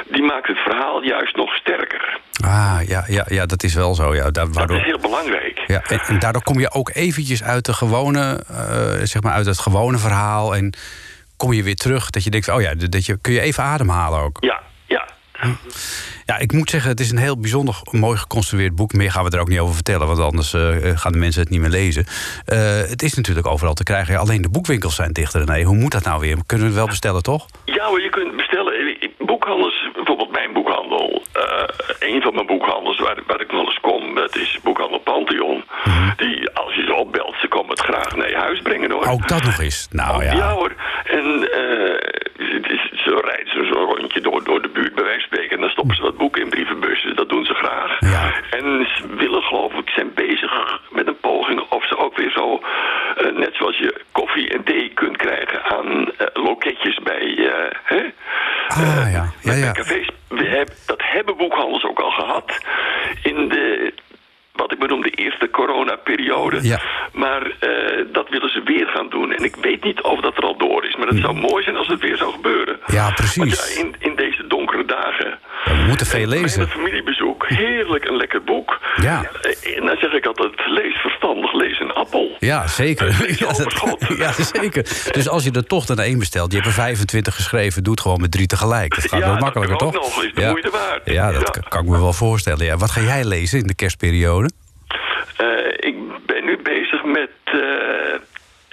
[0.08, 2.18] die maakt het verhaal juist nog sterker.
[2.44, 4.14] Ah, ja, ja, ja, dat is wel zo.
[4.14, 4.76] Ja, daar, Dat waardoor...
[4.76, 5.62] is heel belangrijk.
[5.66, 9.46] Ja, en, en daardoor kom je ook eventjes uit de gewone, eh, zeg maar uit
[9.46, 10.74] het gewone verhaal en
[11.36, 14.20] kom je weer terug dat je denkt, oh ja, dat je kun je even ademhalen
[14.20, 14.36] ook.
[14.40, 14.60] Ja,
[16.26, 16.38] ja.
[16.38, 18.92] Ik moet zeggen, het is een heel bijzonder mooi geconstrueerd boek.
[18.92, 21.50] Meer gaan we er ook niet over vertellen, want anders eh, gaan de mensen het
[21.50, 22.06] niet meer lezen.
[22.44, 24.18] Eh, het is natuurlijk overal te krijgen.
[24.18, 25.46] Alleen de boekwinkels zijn dichter.
[25.46, 26.36] Nee, hoe moet dat nou weer?
[26.46, 27.46] Kunnen we het wel bestellen, toch?
[27.64, 28.72] Ja hoor, je kunt bestellen.
[29.18, 31.22] Boekhandels, bijvoorbeeld mijn boekhandel.
[31.32, 31.64] eh
[31.98, 35.64] een van mijn boekhandels waar, waar ik nog eens kom, dat is boekhandel Pantheon.
[36.16, 39.06] Die, als je ze opbelt, ze komen het graag naar je huis brengen hoor.
[39.06, 39.88] Ook dat nog eens.
[39.90, 40.32] Nou ja.
[40.32, 40.52] ja.
[40.52, 40.72] hoor.
[41.04, 41.48] En
[42.36, 44.94] het is, zo rijden ze zo'n rondje door, door de buurt
[45.86, 45.96] bij wijze van spreken.
[45.96, 47.16] En dan stoppen ze wat boeken in brievenbussen.
[47.16, 47.98] Dat doen ze graag.
[48.50, 52.60] En ze willen geloof ik, zijn bezig met een poging of ze ook weer zo,
[53.16, 58.02] eh, net zoals je koffie en thee kunt krijgen aan eh, loketjes bij, eh, hè?
[58.68, 59.72] Ah ja, ja, ja.
[59.72, 60.08] cafés.
[60.28, 62.60] We hebben, dat hebben boekhandels ook al gehad
[63.22, 63.92] in de,
[64.52, 66.58] wat ik bedoel, de eerste coronaperiode.
[66.62, 66.80] Ja.
[67.12, 67.52] Maar
[68.12, 69.32] dat willen ze weer gaan doen.
[69.32, 70.96] En ik weet niet of dat er al door is.
[70.96, 72.80] Maar het zou mooi zijn als het weer zou gebeuren.
[72.84, 72.94] Hm.
[72.94, 73.74] Ja, precies.
[73.74, 75.38] Ja, in, in deze donkere dagen...
[75.64, 76.68] We moeten veel Bij lezen.
[76.68, 78.80] familiebezoek, heerlijk een lekker boek.
[78.96, 79.22] Ja.
[79.42, 82.36] Eh, En dan zeg ik altijd, lees verstandig, lees een appel.
[82.38, 83.06] Ja, zeker.
[83.38, 84.82] Ja, dat- ja, zeker.
[85.12, 88.02] Dus als je er toch dan één bestelt, je hebt er 25 geschreven, doe het
[88.02, 88.94] gewoon met drie tegelijk.
[88.94, 89.92] Dat gaat Ja, wel makkelijker, toch?
[89.92, 90.48] nog, is de ja.
[90.50, 91.00] moeite waard.
[91.04, 91.60] Ja, dat Ja.
[91.68, 92.64] kan- ik me wel voorstellen.
[92.64, 92.76] Ja.
[92.76, 94.50] Wat ga jij lezen in de kerstperiode?
[95.36, 95.46] Eh,
[95.90, 95.94] ik
[96.26, 97.60] ben nu bezig met eh,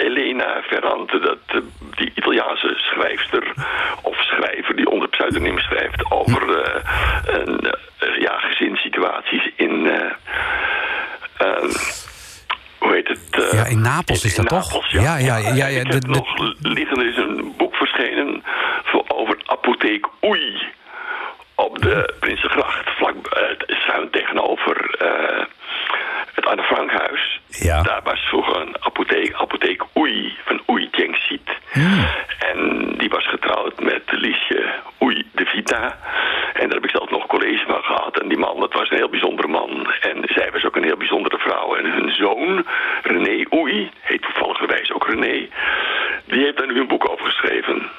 [0.01, 1.57] Elena Ferrante, dat, eh,
[1.95, 3.53] die Italiaanse schrijfster
[4.01, 6.83] of schrijver die onder pseudoniem schrijft over eh,
[7.25, 7.59] een,
[7.99, 9.91] eh, ja, gezinssituaties in.
[12.79, 13.49] hoe heet het?
[13.51, 14.65] Ja, in Napels is dat toch?
[14.71, 18.43] Napels, Ja, ja, ja, ja, ik de- nog liggen, er is een boek verschenen
[18.83, 20.61] voor, over apotheek Oei
[21.55, 23.15] op de Prinsengracht, vlak
[23.67, 24.95] schuin tegenover
[26.41, 27.41] het Anne Frankhuis.
[27.47, 27.81] Ja.
[27.81, 31.49] Daar was vroeger een apotheek, apotheek Oei, van Oei Tjengsiet.
[31.71, 32.05] Hmm.
[32.39, 32.59] En
[32.97, 35.97] die was getrouwd met Liesje Oei de Vita.
[36.53, 38.19] En daar heb ik zelf nog college van gehad.
[38.19, 39.87] En die man, dat was een heel bijzondere man.
[40.01, 41.75] En zij was ook een heel bijzondere vrouw.
[41.75, 42.65] En hun zoon,
[43.03, 45.47] René Oei, heet toevalligerwijs ook René...
[46.25, 47.89] die heeft daar nu een boek over geschreven.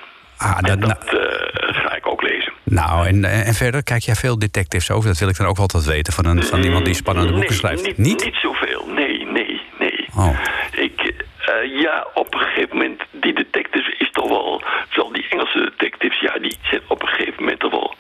[0.43, 2.53] Ah, dat, nou, Dat eh, ga ik ook lezen.
[2.65, 5.09] nou, en, en verder, kijk jij veel detectives over?
[5.09, 7.59] Dat wil ik dan ook altijd weten van, een, van iemand die spannende boeken Nee,
[7.59, 7.87] schrijft.
[7.87, 8.25] Niet, Niet?
[8.25, 8.87] niet zoveel.
[8.89, 10.07] Nee, nee, nee.
[10.17, 10.39] Oh.
[10.73, 11.01] Ik,
[11.47, 16.21] eh, ja, op een gegeven moment, die detectives is toch wel, vooral die Engelse detectives,
[16.21, 17.95] ja, die zijn op een gegeven moment toch wel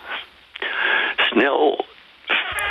[1.16, 1.86] snel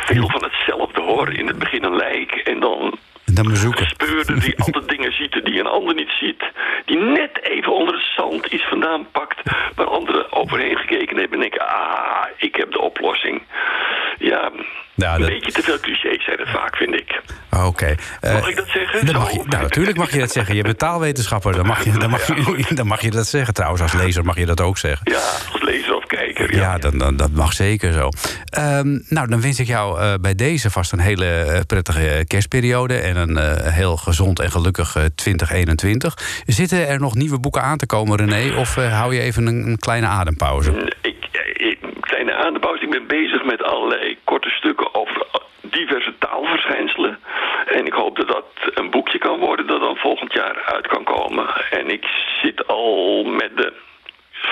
[0.05, 1.34] veel van hetzelfde hoor.
[1.34, 3.82] In het begin een lijk en dan En dan bezoeken.
[3.82, 6.43] een speurder die altijd dingen ziet die een ander niet ziet.
[6.86, 9.39] Die net even onder het zand iets vandaan pakt
[9.76, 13.41] waar anderen overheen gekeken hebben en denken, ah, ik heb de oplossing.
[14.17, 14.51] Ja,
[14.95, 17.22] Ja, een dat- beetje te veel clichés zijn het vaak, vind ik.
[17.67, 17.86] Oké.
[17.86, 17.91] Eh,
[18.22, 19.06] Mag ik dat zeggen?
[19.06, 19.41] dan mag Zo?
[19.41, 20.56] je, nou, natuurlijk mag je dat zeggen.
[20.56, 21.54] Je bent taalwetenschapper.
[21.56, 23.54] Dan mag je, dan mag je, dan mag je dat zeggen.
[23.54, 25.12] Trouwens, als lezer mag je dat ook zeggen.
[25.12, 25.20] Ja,
[25.52, 26.56] als lezer of kijker.
[26.56, 26.78] Ja, Ja.
[26.78, 28.10] dan, dan, dat mag zeker zo.
[28.49, 32.99] Ehm, nou, dan wens ik jou eh, bij deze vast een hele eh, prettige kerstperiode...
[32.99, 36.14] en een eh, heel gezond en gelukkig eh, 2021.
[36.45, 38.56] Zitten er nog nieuwe boeken aan te komen, René?
[38.60, 40.72] Of eh, hou je even een, een kleine adempauze?
[41.02, 41.16] Ik,
[41.54, 42.76] ik, kleine aanbouw.
[42.76, 45.26] Ik ben bezig met allerlei korte stukken over
[45.62, 47.18] diverse taalverschijnselen.
[47.78, 51.04] En ik hoop dat dat een boekje kan worden dat dan volgend jaar uit kan
[51.04, 51.45] komen.
[51.70, 52.06] En ik
[52.41, 53.74] zit al met de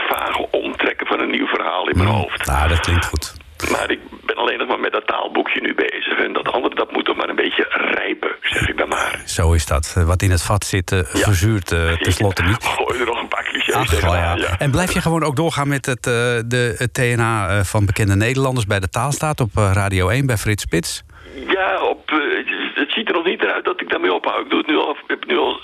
[0.09, 2.45] vage omtrekken van een nieuw verhaal in mijn hoofd.
[2.45, 3.33] Nou, dat klinkt goed.
[3.71, 6.17] Maar ik ben alleen nog maar met dat taalboekje nu bezig.
[6.19, 9.21] En dat andere, dat moet nog maar een beetje rijpen, zeg ik dan maar.
[9.25, 9.93] Zo is dat.
[9.97, 12.63] Eh, Wat in het vat zit, eh, verzuurt eh, tenslotte niet.
[12.63, 14.35] Gooi er nog een paar clichés Ach, ja.
[14.35, 14.59] ja.
[14.59, 18.79] En blijf je gewoon ook doorgaan met het, de, het TNA van bekende Nederlanders bij
[18.79, 21.03] de taalstaat op Radio 1 bij Frits Spits?
[21.47, 22.09] Ja, op,
[22.75, 24.43] het- ziet er nog niet uit dat ik daarmee ophoud.
[24.43, 25.59] Ik doe het nu al, ik heb nu al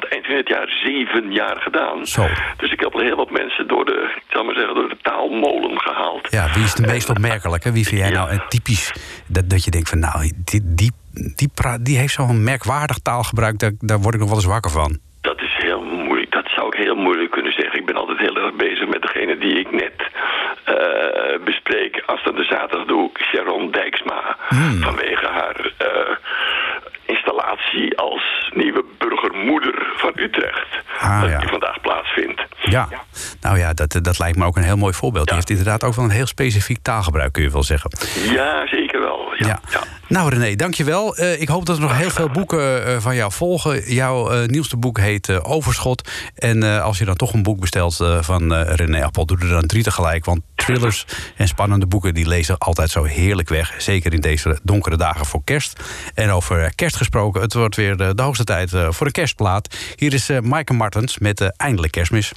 [0.00, 2.06] het eind van het jaar zeven jaar gedaan.
[2.06, 2.26] Zo.
[2.56, 4.98] Dus ik heb al heel wat mensen door de, ik zal maar zeggen, door de
[5.02, 6.28] taalmolen gehaald.
[6.30, 7.72] Ja, wie is de meest opmerkelijke?
[7.72, 8.92] Wie vind jij nou een typisch
[9.26, 10.92] dat, dat je denkt van nou, die, die,
[11.36, 14.70] die, pra- die heeft zo'n merkwaardig taalgebruik, daar, daar word ik nog wel eens wakker
[14.70, 14.98] van.
[15.20, 16.32] Dat is heel moeilijk.
[16.32, 17.78] Dat zou ik heel moeilijk kunnen zeggen.
[17.80, 20.10] Ik ben altijd heel erg bezig met degene die ik net
[20.64, 22.02] eh, bespreek.
[22.06, 24.36] Als dat de zaterdag doe ik Sharon Dijksma.
[24.48, 24.82] Hmm.
[24.82, 26.16] Vanwege haar eh,
[27.06, 30.66] installatie als nieuwe burgermoeder van Utrecht.
[31.00, 31.38] Ah, dat ja.
[31.38, 32.42] die vandaag plaatsvindt.
[32.62, 32.88] Ja,
[33.40, 35.24] nou ja, dat, dat lijkt me ook een heel mooi voorbeeld.
[35.28, 35.40] Die Ja.
[35.46, 37.90] heeft inderdaad ook wel een heel specifiek taalgebruik, kun je wel zeggen.
[38.32, 38.75] Ja, zeker.
[39.38, 39.60] Ja, Ja.
[39.70, 39.84] ja.
[40.08, 41.16] Nou René, dankjewel.
[41.16, 43.92] Eh ik hoop dat er nog heel veel boeken eh, van jou volgen.
[43.92, 46.10] Jouw eh, nieuwste boek heet Overschot.
[46.34, 49.26] En als je dan toch een boek bestelt van René Appel...
[49.26, 50.24] doe er dan drie tegelijk.
[50.24, 51.06] Want thrillers
[51.36, 52.14] en spannende boeken...
[52.14, 53.74] die lezen altijd zo heerlijk weg.
[53.78, 55.80] Zeker in deze donkere dagen voor kerst.
[56.14, 59.76] En over kerst gesproken, het wordt weer de, hoogste tijd voor een kerstplaat.
[59.96, 62.32] Hier is Maaike Martens met Eindelijk Kerstmis.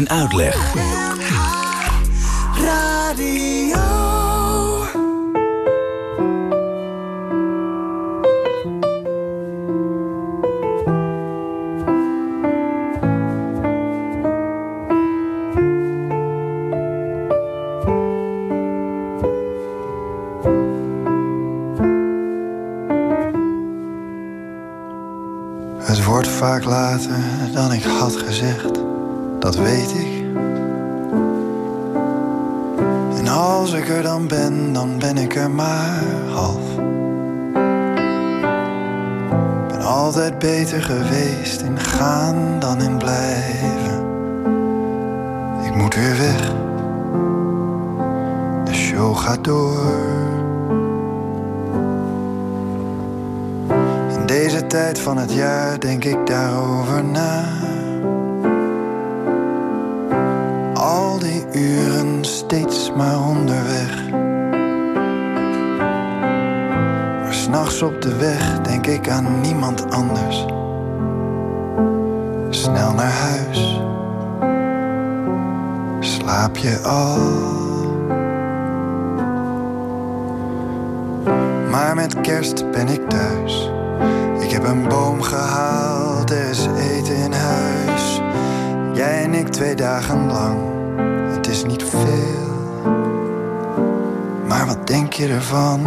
[0.00, 1.09] en uitleg.
[81.70, 83.70] Maar met kerst ben ik thuis.
[84.40, 88.20] Ik heb een boom gehaald, dus er is eten in huis.
[88.94, 90.58] Jij en ik twee dagen lang,
[91.34, 92.48] het is niet veel.
[94.46, 95.80] Maar wat denk je ervan?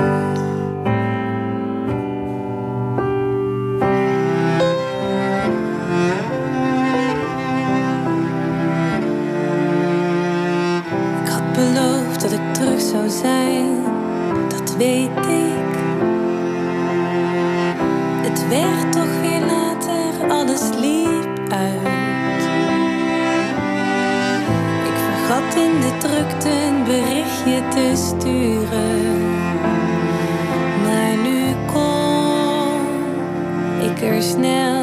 [27.74, 29.22] te sturen.
[30.84, 32.82] Maar nu kom
[33.90, 34.83] ik er snel.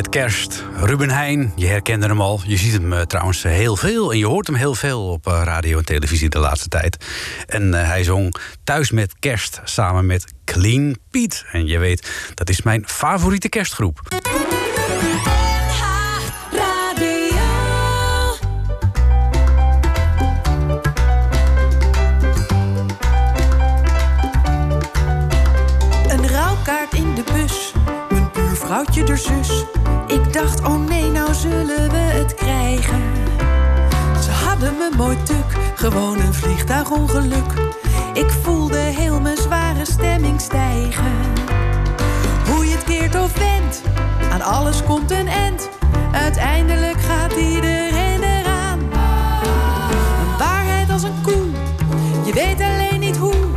[0.00, 0.64] met kerst.
[0.76, 2.40] Ruben Heijn, je herkende hem al.
[2.44, 5.42] Je ziet hem eh, trouwens heel veel en je hoort hem heel veel op eh,
[5.44, 7.04] radio en televisie de laatste tijd.
[7.46, 8.34] En eh, hij zong
[8.64, 11.44] Thuis met Kerst samen met Clean Piet.
[11.52, 14.00] En je weet, dat is mijn favoriete kerstgroep.
[28.70, 29.64] Buurvrouwtje de zus.
[30.06, 33.02] Ik dacht, oh nee, nou zullen we het krijgen.
[34.22, 37.52] Ze hadden me mooi tuk, gewoon een vliegtuigongeluk.
[38.12, 41.12] Ik voelde heel mijn zware stemming stijgen.
[42.46, 43.82] Hoe je het keert of wendt,
[44.32, 45.68] aan alles komt een end.
[46.12, 48.78] Uiteindelijk gaat iedereen eraan.
[50.20, 51.46] Een waarheid als een koe,
[52.24, 53.48] je weet alleen niet hoe.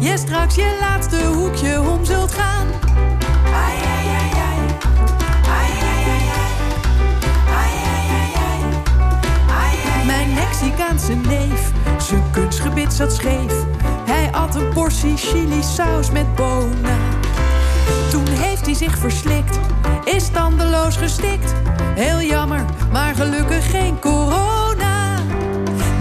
[0.00, 2.83] Je straks je laatste hoekje om zult gaan.
[10.60, 13.52] Mexicaanse neef, zijn kunstgebit zat scheef.
[14.04, 16.98] Hij at een portie chili saus met bonen.
[18.10, 19.58] Toen heeft hij zich verslikt,
[20.04, 21.54] is tandeloos gestikt.
[21.94, 25.18] Heel jammer, maar gelukkig geen corona.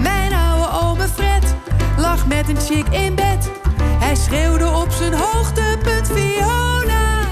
[0.01, 1.55] Mijn oude ome Fred
[1.97, 3.51] lag met een chick in bed.
[3.79, 7.27] Hij schreeuwde op zijn hoogtepunt Fiona.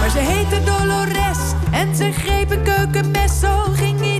[0.00, 1.38] Maar ze heette Dolores
[1.70, 3.40] en ze greep een keukenmes.
[3.40, 4.15] Zo ging goddank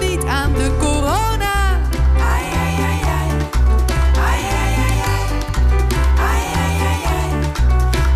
[0.00, 1.80] niet aan de corona.
[2.16, 3.30] Ai, ai, ai, ai.
[4.28, 5.24] Ai, ai, ai, ai.
[6.18, 7.00] Ai, ai, ai,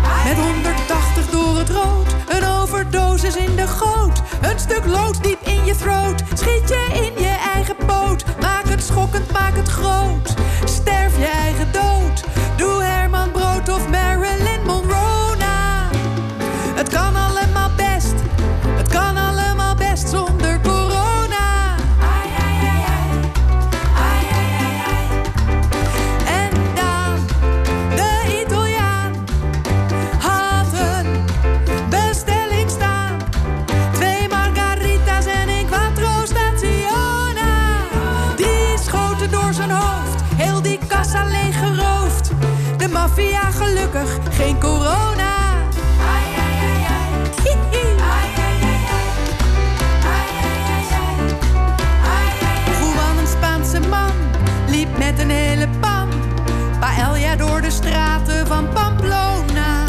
[0.03, 0.27] ai.
[0.27, 4.21] Met 180 door het rood, een overdosis in de goot.
[4.41, 8.23] Een stuk lood diep in je throat, schiet je in je eigen poot.
[8.41, 10.33] Maak het schokkend, maak het groot.
[10.65, 11.78] Sterf je eigen dood.
[44.39, 45.35] Geen corona.
[46.13, 47.09] Ai, ai, ai, ai.
[47.43, 47.87] Ai.
[48.15, 49.07] Ai, ai, ai, ai.
[52.13, 52.93] Ai, ai, ai.
[52.93, 54.11] Juan, een Spaanse man,
[54.67, 56.09] liep met een hele pan.
[56.79, 59.83] Paella door de straten van Pamplona.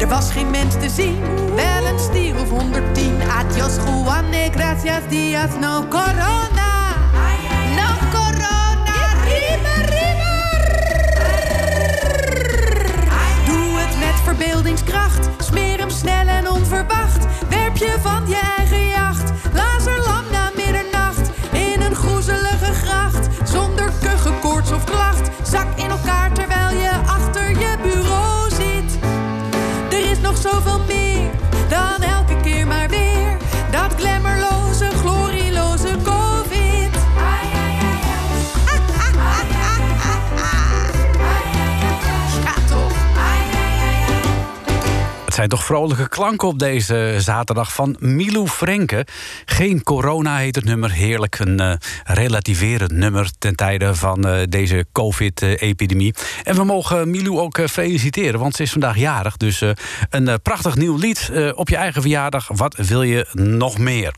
[0.00, 1.20] Er was geen mens te zien,
[1.54, 3.12] wel een stier of 110.
[3.38, 6.51] Adios, Juan, eh, gracias, dias, no corona.
[45.62, 49.06] Vrolijke klanken op deze zaterdag van Milou Frenke.
[49.44, 50.92] Geen corona heet het nummer.
[50.92, 51.72] Heerlijk een eh,
[52.04, 56.14] relativerend nummer ten tijde van eh, deze COVID-epidemie.
[56.44, 59.36] En we mogen Milou ook eh, feliciteren, want ze is vandaag jarig.
[59.36, 59.64] Dus
[60.10, 62.48] een prachtig nieuw lied op je eigen verjaardag.
[62.48, 64.14] Wat wil je nog meer?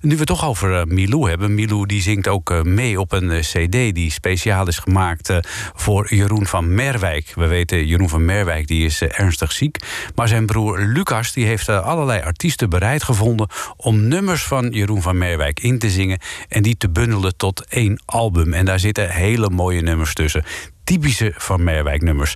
[0.00, 1.54] Nu we het toch over Milou hebben.
[1.54, 5.32] Milou die zingt ook mee op een cd die speciaal is gemaakt
[5.74, 7.32] voor Jeroen van Merwijk.
[7.34, 9.76] We weten, Jeroen van Merwijk die is ernstig ziek.
[10.14, 13.48] Maar zijn broer Lucas die heeft eh, allerlei artiesten bereid gevonden...
[13.76, 16.18] om nummers van Jeroen van Merwijk in te zingen...
[16.48, 18.52] en die te bundelen tot één album.
[18.52, 20.44] En daar zitten hele mooie nummers tussen
[20.84, 22.34] typische Van Merwijk nummers.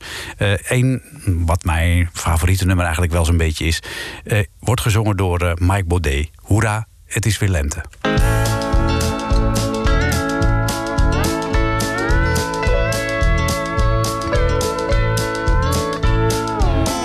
[0.68, 3.82] Eén, wat mijn favoriete nummer eigenlijk wel zo'n beetje is...
[4.24, 6.30] eh, wordt gezongen door eh, Mike Baudet.
[6.36, 7.84] Hoera, het is weer lente.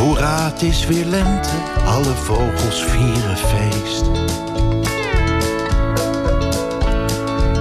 [0.04, 1.49] Hoera, het is weer lente,
[1.86, 4.06] alle vogels vieren feest.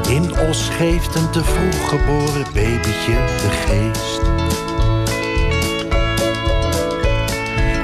[0.09, 4.21] In Os geeft een te vroeg geboren babytje de geest.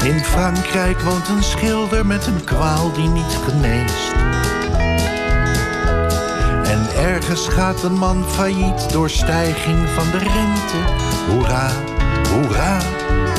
[0.04, 4.12] In Frankrijk woont een schilder met een kwaal die niet geneest.
[6.64, 10.78] En ergens gaat een man failliet door stijging van de rente.
[11.28, 11.70] Hoera,
[12.32, 12.78] hoera,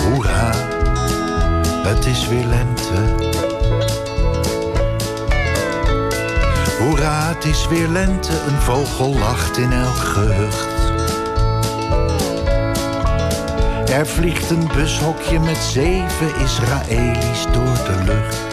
[0.03, 0.58] hoera,
[1.89, 3.27] het is weer lente.
[6.79, 10.67] Hoera, het is weer lente, een vogel lacht in elk gehucht.
[13.89, 18.47] Er vliegt een bushokje met zeven Israëli's door de lucht.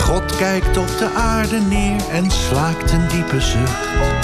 [0.00, 4.15] God kijkt op de aarde neer en slaakt een diepe zucht.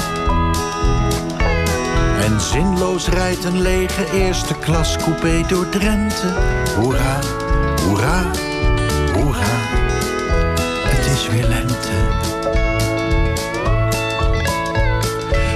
[2.22, 6.32] En zinloos rijdt een lege eerste klas coupé door Drenthe.
[6.76, 7.18] Hoera,
[7.86, 8.22] hoera,
[9.14, 9.52] hoera.
[10.84, 11.92] Het is weer lente.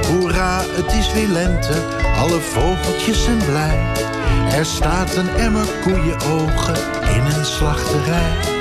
[0.09, 1.83] Hoera, het is weer lente.
[2.17, 3.79] Alle vogeltjes zijn blij.
[4.53, 6.77] Er staat een emmer koeienogen
[7.15, 8.55] in een slachterij.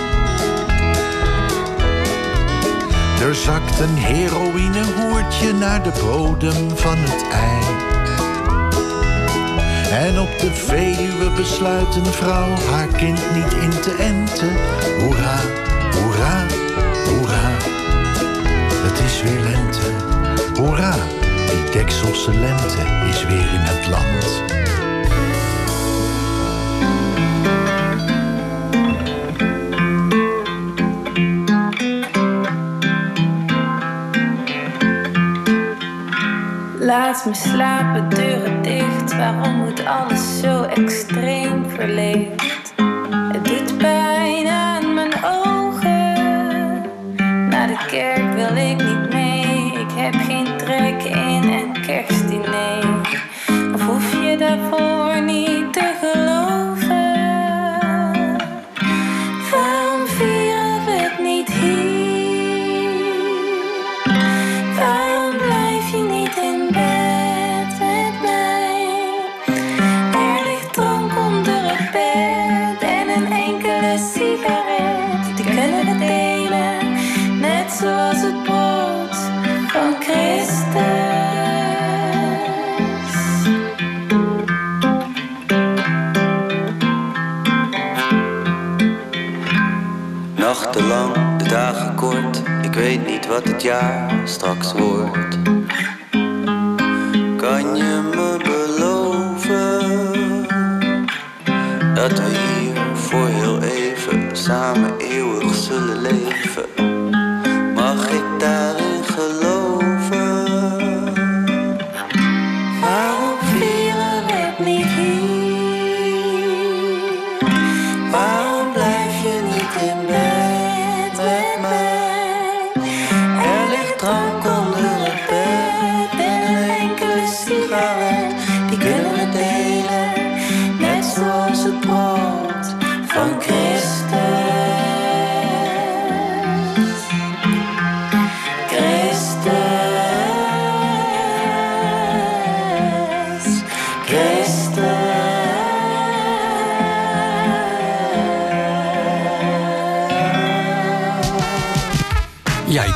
[3.21, 7.94] Er zakt een heroïnehoertje naar de bodem van het ei.
[9.95, 14.53] En op de Veluwe besluit een vrouw haar kind niet in te enten.
[14.99, 15.39] Hoera,
[15.91, 16.45] hoera,
[17.05, 17.51] hoera.
[18.87, 19.91] Het is weer lente.
[20.61, 20.95] Hoera,
[21.47, 24.64] die dekselse lente is weer in het land.
[36.85, 39.17] Laat me slapen, deuren dicht.
[39.17, 42.54] Waarom moet alles zo extreem verleefd?
[90.75, 95.34] Nachtenlang, de dagen kort, ik weet niet wat het jaar straks wordt.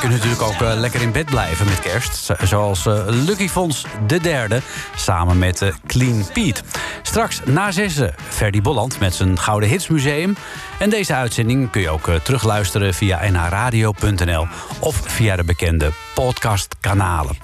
[0.10, 2.16] Kunt natuurlijk ook eh, lekker in bed blijven met kerst.
[2.16, 4.62] Zo- Zoals eh, Lucky Fons de derde,
[4.96, 6.62] samen met eh, Clean Pete.
[7.02, 10.36] Straks na zessen Ferdy Bolland met zijn Gouden Hitsmuseum.
[10.80, 14.48] En deze uitzending kun je ook terugluisteren via nhradio.nl...
[14.80, 17.38] of via de bekende podcastkanalen.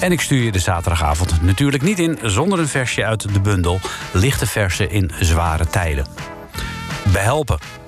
[0.00, 2.18] En ik stuur je de zaterdagavond natuurlijk niet in...
[2.22, 3.80] zonder een versje uit de bundel
[4.12, 6.06] Lichte Versen in Zware Tijden.
[7.12, 7.85] Behelpen.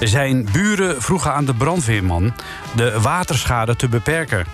[0.00, 2.34] Zijn buren vroegen aan de brandweerman
[2.74, 4.46] de waterschade te beperken.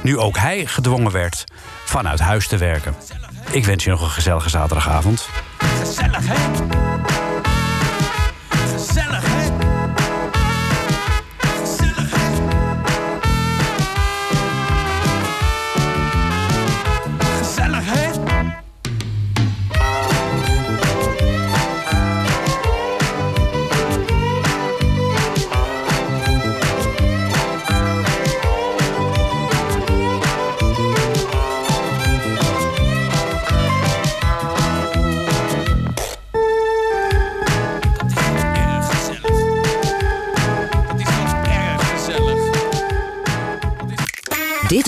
[0.00, 1.44] Nu ook hij gedwongen werd
[1.84, 2.94] vanuit huis te werken.
[3.50, 5.28] Ik wens je nog een gezellige zaterdagavond.
[5.58, 6.89] Gezellig, hè?